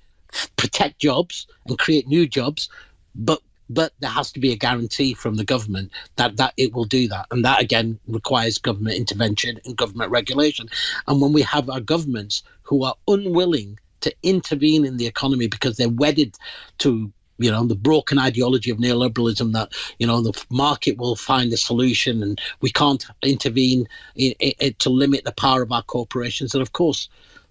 [0.57, 2.69] protect jobs and create new jobs,
[3.15, 6.85] but but there has to be a guarantee from the government that that it will
[6.85, 10.69] do that and that again requires government intervention and government regulation
[11.07, 15.75] and when we have our governments who are unwilling to intervene in the economy because
[15.77, 16.35] they're wedded
[16.77, 21.51] to you know the broken ideology of neoliberalism that you know the market will find
[21.53, 25.83] a solution and we can't intervene in, in, in, to limit the power of our
[25.83, 26.53] corporations.
[26.53, 27.09] And of course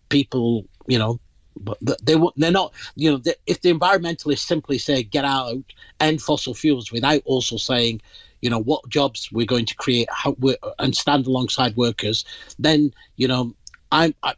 [0.08, 1.18] people you know
[2.02, 5.64] they they're not you know if the environmentalists simply say get out
[6.00, 8.00] end fossil fuels without also saying
[8.42, 10.36] you know what jobs we're going to create how,
[10.78, 12.24] and stand alongside workers
[12.58, 13.54] then you know
[13.90, 14.34] I'm I,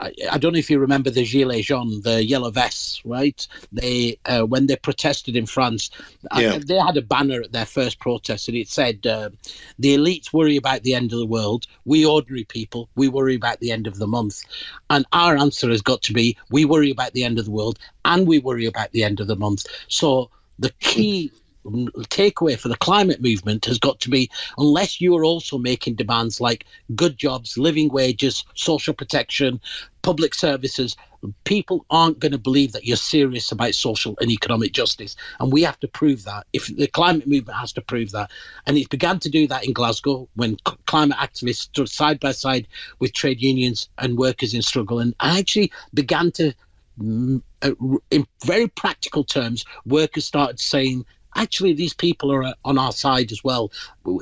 [0.00, 3.46] I, I, don't know if you remember the gilets jaunes, the yellow vests, right?
[3.72, 5.90] They uh, when they protested in France,
[6.36, 6.54] yeah.
[6.54, 9.30] I, they had a banner at their first protest, and it said, uh,
[9.78, 11.66] "The elites worry about the end of the world.
[11.84, 14.42] We ordinary people, we worry about the end of the month."
[14.88, 17.78] And our answer has got to be, we worry about the end of the world,
[18.04, 19.66] and we worry about the end of the month.
[19.88, 21.32] So the key
[21.64, 26.40] takeaway for the climate movement has got to be unless you are also making demands
[26.40, 29.60] like good jobs, living wages, social protection,
[30.02, 30.96] public services,
[31.44, 35.16] people aren't going to believe that you're serious about social and economic justice.
[35.38, 36.46] And we have to prove that.
[36.52, 38.30] If the climate movement has to prove that.
[38.66, 40.56] And it began to do that in Glasgow when
[40.86, 42.66] climate activists stood side by side
[42.98, 46.54] with trade unions and workers in struggle and actually began to
[46.98, 47.72] mm, uh,
[48.10, 51.04] in very practical terms, workers started saying
[51.36, 53.70] actually these people are uh, on our side as well.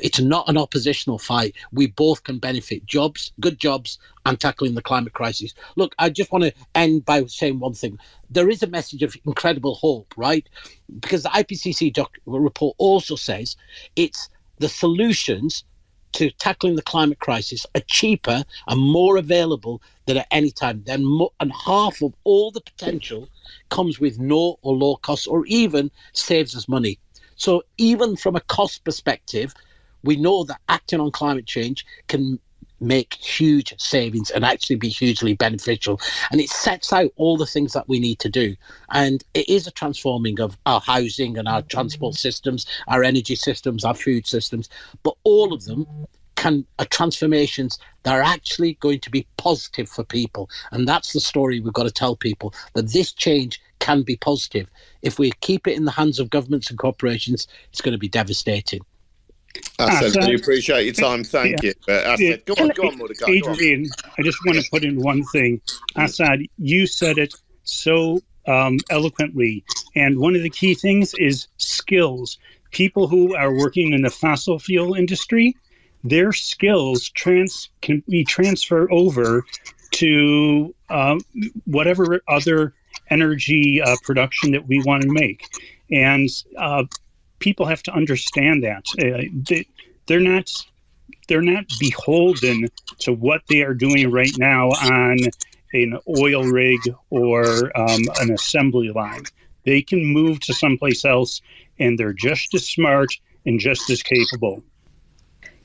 [0.02, 1.54] It's not an oppositional fight.
[1.72, 5.54] We both can benefit jobs, good jobs, and tackling the climate crisis.
[5.76, 7.98] Look, I just want to end by saying one thing.
[8.30, 10.46] There is a message of incredible hope, right?
[11.00, 13.56] Because the IPCC doc- report also says
[13.96, 14.28] it's
[14.58, 15.64] the solutions
[16.12, 20.82] to tackling the climate crisis are cheaper and more available than at any time.
[20.86, 21.04] Then,
[21.40, 23.28] and half of all the potential
[23.68, 26.98] comes with no or low costs, or even saves us money.
[27.36, 29.54] So, even from a cost perspective,
[30.02, 32.38] we know that acting on climate change can
[32.80, 36.00] make huge savings and actually be hugely beneficial.
[36.30, 38.54] And it sets out all the things that we need to do.
[38.90, 42.18] And it is a transforming of our housing and our transport mm-hmm.
[42.18, 44.68] systems, our energy systems, our food systems,
[45.02, 45.86] but all of them
[46.36, 50.48] can are transformations that are actually going to be positive for people.
[50.70, 54.70] And that's the story we've got to tell people that this change can be positive.
[55.02, 58.08] If we keep it in the hands of governments and corporations, it's going to be
[58.08, 58.80] devastating.
[59.78, 61.24] I really appreciate your time.
[61.24, 61.72] Thank yeah.
[61.86, 61.94] you.
[61.94, 63.30] Uh, go on, go on, Mordecai.
[63.30, 63.88] Adrian,
[64.18, 65.60] I just want to put in one thing.
[65.96, 67.34] Asad, you said it
[67.64, 69.64] so um, eloquently.
[69.94, 72.38] And one of the key things is skills.
[72.70, 75.54] People who are working in the fossil fuel industry,
[76.04, 79.44] their skills trans can be transferred over
[79.92, 81.20] to um,
[81.64, 82.74] whatever other
[83.10, 85.46] energy uh, production that we want to make.
[85.90, 86.28] And
[86.58, 86.84] uh,
[87.38, 89.66] people have to understand that uh, they,
[90.06, 90.50] they're not
[91.28, 92.68] they're not beholden
[93.00, 95.18] to what they are doing right now on
[95.72, 96.80] an oil rig
[97.10, 99.24] or um, an assembly line.
[99.64, 101.42] They can move to someplace else,
[101.78, 103.10] and they're just as smart
[103.44, 104.62] and just as capable.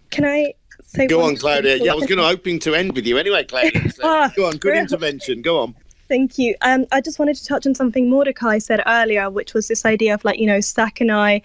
[0.10, 0.54] Can I
[0.84, 1.08] say?
[1.08, 1.78] Go on, Claudia.
[1.78, 3.90] Yeah, I was going to hoping to end with you anyway, Claudia.
[3.94, 4.58] So ah, go on.
[4.58, 5.42] Good intervention.
[5.42, 5.76] Go on.
[6.14, 6.54] Thank you.
[6.62, 10.14] Um, I just wanted to touch on something Mordecai said earlier, which was this idea
[10.14, 11.42] of like, you know, Zach and I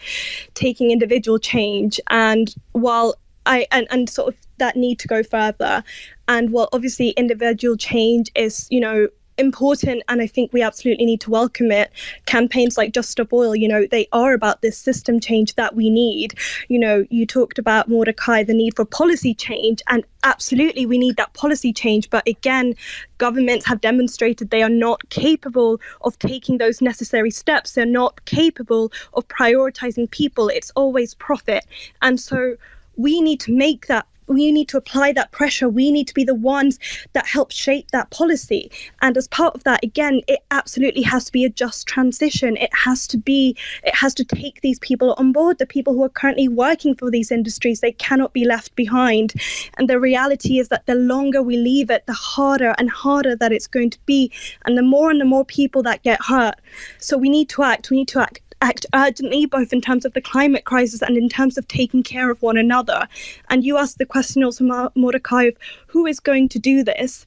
[0.52, 1.98] taking individual change.
[2.10, 3.14] And while
[3.46, 5.82] I, and, and sort of that need to go further.
[6.28, 9.08] And while obviously individual change is, you know,
[9.38, 11.90] important and I think we absolutely need to welcome it.
[12.26, 15.90] Campaigns like Just Stop Oil, you know, they are about this system change that we
[15.90, 16.34] need.
[16.68, 21.16] You know, you talked about Mordecai, the need for policy change, and absolutely we need
[21.16, 22.10] that policy change.
[22.10, 22.74] But again,
[23.18, 27.72] governments have demonstrated they are not capable of taking those necessary steps.
[27.72, 30.48] They're not capable of prioritizing people.
[30.48, 31.64] It's always profit.
[32.02, 32.56] And so
[32.96, 35.68] we need to make that we need to apply that pressure.
[35.68, 36.78] We need to be the ones
[37.12, 38.70] that help shape that policy.
[39.02, 42.56] And as part of that, again, it absolutely has to be a just transition.
[42.56, 46.04] It has to be, it has to take these people on board, the people who
[46.04, 47.80] are currently working for these industries.
[47.80, 49.34] They cannot be left behind.
[49.76, 53.52] And the reality is that the longer we leave it, the harder and harder that
[53.52, 54.32] it's going to be.
[54.64, 56.56] And the more and the more people that get hurt.
[56.98, 57.90] So we need to act.
[57.90, 61.28] We need to act act urgently, both in terms of the climate crisis and in
[61.28, 63.08] terms of taking care of one another.
[63.48, 65.56] And you asked the question also, Mordecai, of
[65.86, 67.26] who is going to do this?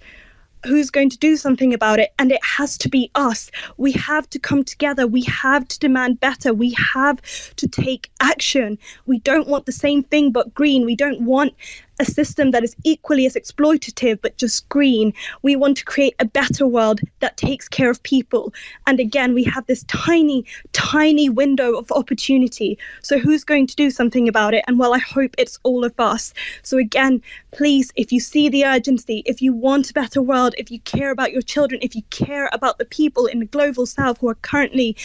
[0.66, 2.14] who's going to do something about it?
[2.20, 3.52] And it has to be us.
[3.78, 5.08] We have to come together.
[5.08, 6.54] We have to demand better.
[6.54, 7.22] We have
[7.56, 8.78] to take action.
[9.06, 10.86] We don't want the same thing but green.
[10.86, 11.54] We don't want
[12.02, 15.14] a system that is equally as exploitative but just green.
[15.44, 18.54] We want to create a better world that takes care of people.
[18.88, 20.44] And again, we have this tiny,
[20.74, 22.78] tiny window of opportunity.
[23.04, 24.66] So, who's going to do something about it?
[24.68, 26.34] And well, I hope it's all of us.
[26.64, 27.22] So, again,
[27.52, 31.12] please, if you see the urgency, if you want a better world, if you care
[31.12, 34.36] about your children, if you care about the people in the global south who are
[34.36, 34.98] currently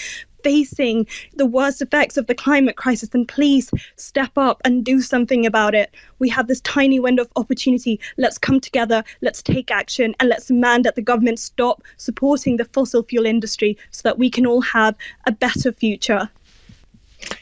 [0.47, 5.45] facing the worst effects of the climate crisis, then please step up and do something
[5.45, 5.93] about it.
[6.21, 7.99] We have this tiny window of opportunity.
[8.17, 12.65] Let's come together, let's take action, and let's demand that the government stop supporting the
[12.67, 14.95] fossil fuel industry so that we can all have
[15.27, 16.31] a better future.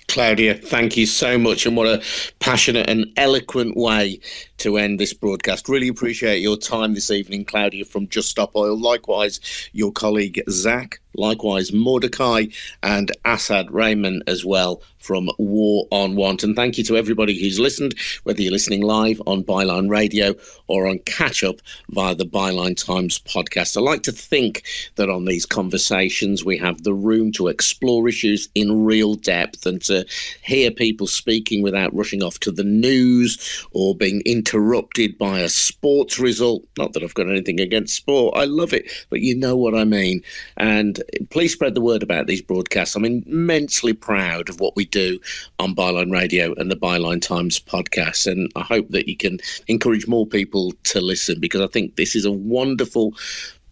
[0.08, 2.02] Claudia, thank you so much, and what a
[2.38, 4.18] passionate and eloquent way
[4.56, 5.68] to end this broadcast.
[5.68, 8.80] Really appreciate your time this evening, Claudia from Just Stop Oil.
[8.80, 9.40] Likewise,
[9.72, 12.46] your colleague Zach, likewise Mordecai,
[12.82, 16.42] and Asad Rehman as well from War on Want.
[16.42, 20.34] And thank you to everybody who's listened, whether you're listening live on Byline Radio
[20.66, 21.56] or on catch up
[21.90, 23.76] via the Byline Times podcast.
[23.76, 24.62] I like to think
[24.96, 29.82] that on these conversations, we have the room to explore issues in real depth and
[29.82, 30.06] to
[30.42, 36.18] hear people speaking without rushing off to the news or being interrupted by a sports
[36.18, 36.64] result.
[36.78, 39.84] Not that I've got anything against sport, I love it, but you know what I
[39.84, 40.22] mean.
[40.56, 42.94] And please spread the word about these broadcasts.
[42.94, 45.18] I'm immensely proud of what we do
[45.58, 48.30] on Byline Radio and the Byline Times podcast.
[48.30, 49.38] And I hope that you can
[49.68, 53.14] encourage more people to listen because I think this is a wonderful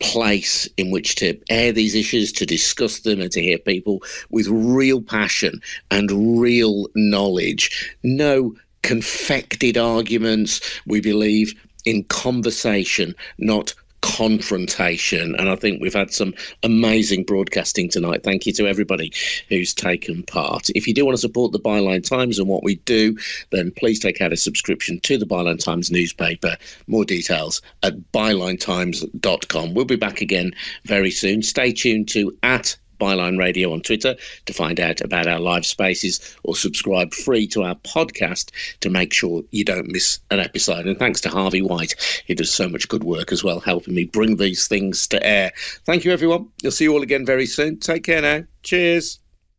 [0.01, 4.49] place in which to air these issues, to discuss them, and to hear people with
[4.49, 5.61] real passion
[5.91, 7.97] and real knowledge.
[8.03, 10.61] No confected arguments.
[10.87, 11.55] We believe
[11.85, 13.74] in conversation, not
[14.17, 15.35] confrontation.
[15.37, 18.23] And I think we've had some amazing broadcasting tonight.
[18.23, 19.11] Thank you to everybody
[19.49, 20.69] who's taken part.
[20.75, 23.17] If you do want to support the Byline Times and what we do,
[23.51, 26.57] then please take out a subscription to the Byline Times newspaper.
[26.87, 29.75] More details at bylinetimes.com.
[29.75, 30.53] We'll be back again
[30.85, 31.43] very soon.
[31.43, 34.14] Stay tuned to at Byline Radio on Twitter
[34.46, 39.12] to find out about our live spaces or subscribe free to our podcast to make
[39.12, 40.86] sure you don't miss an episode.
[40.86, 41.96] And thanks to Harvey White,
[42.26, 45.50] he does so much good work as well, helping me bring these things to air.
[45.84, 46.48] Thank you, everyone.
[46.62, 47.80] You'll see you all again very soon.
[47.80, 48.44] Take care now.
[48.62, 49.22] Cheers.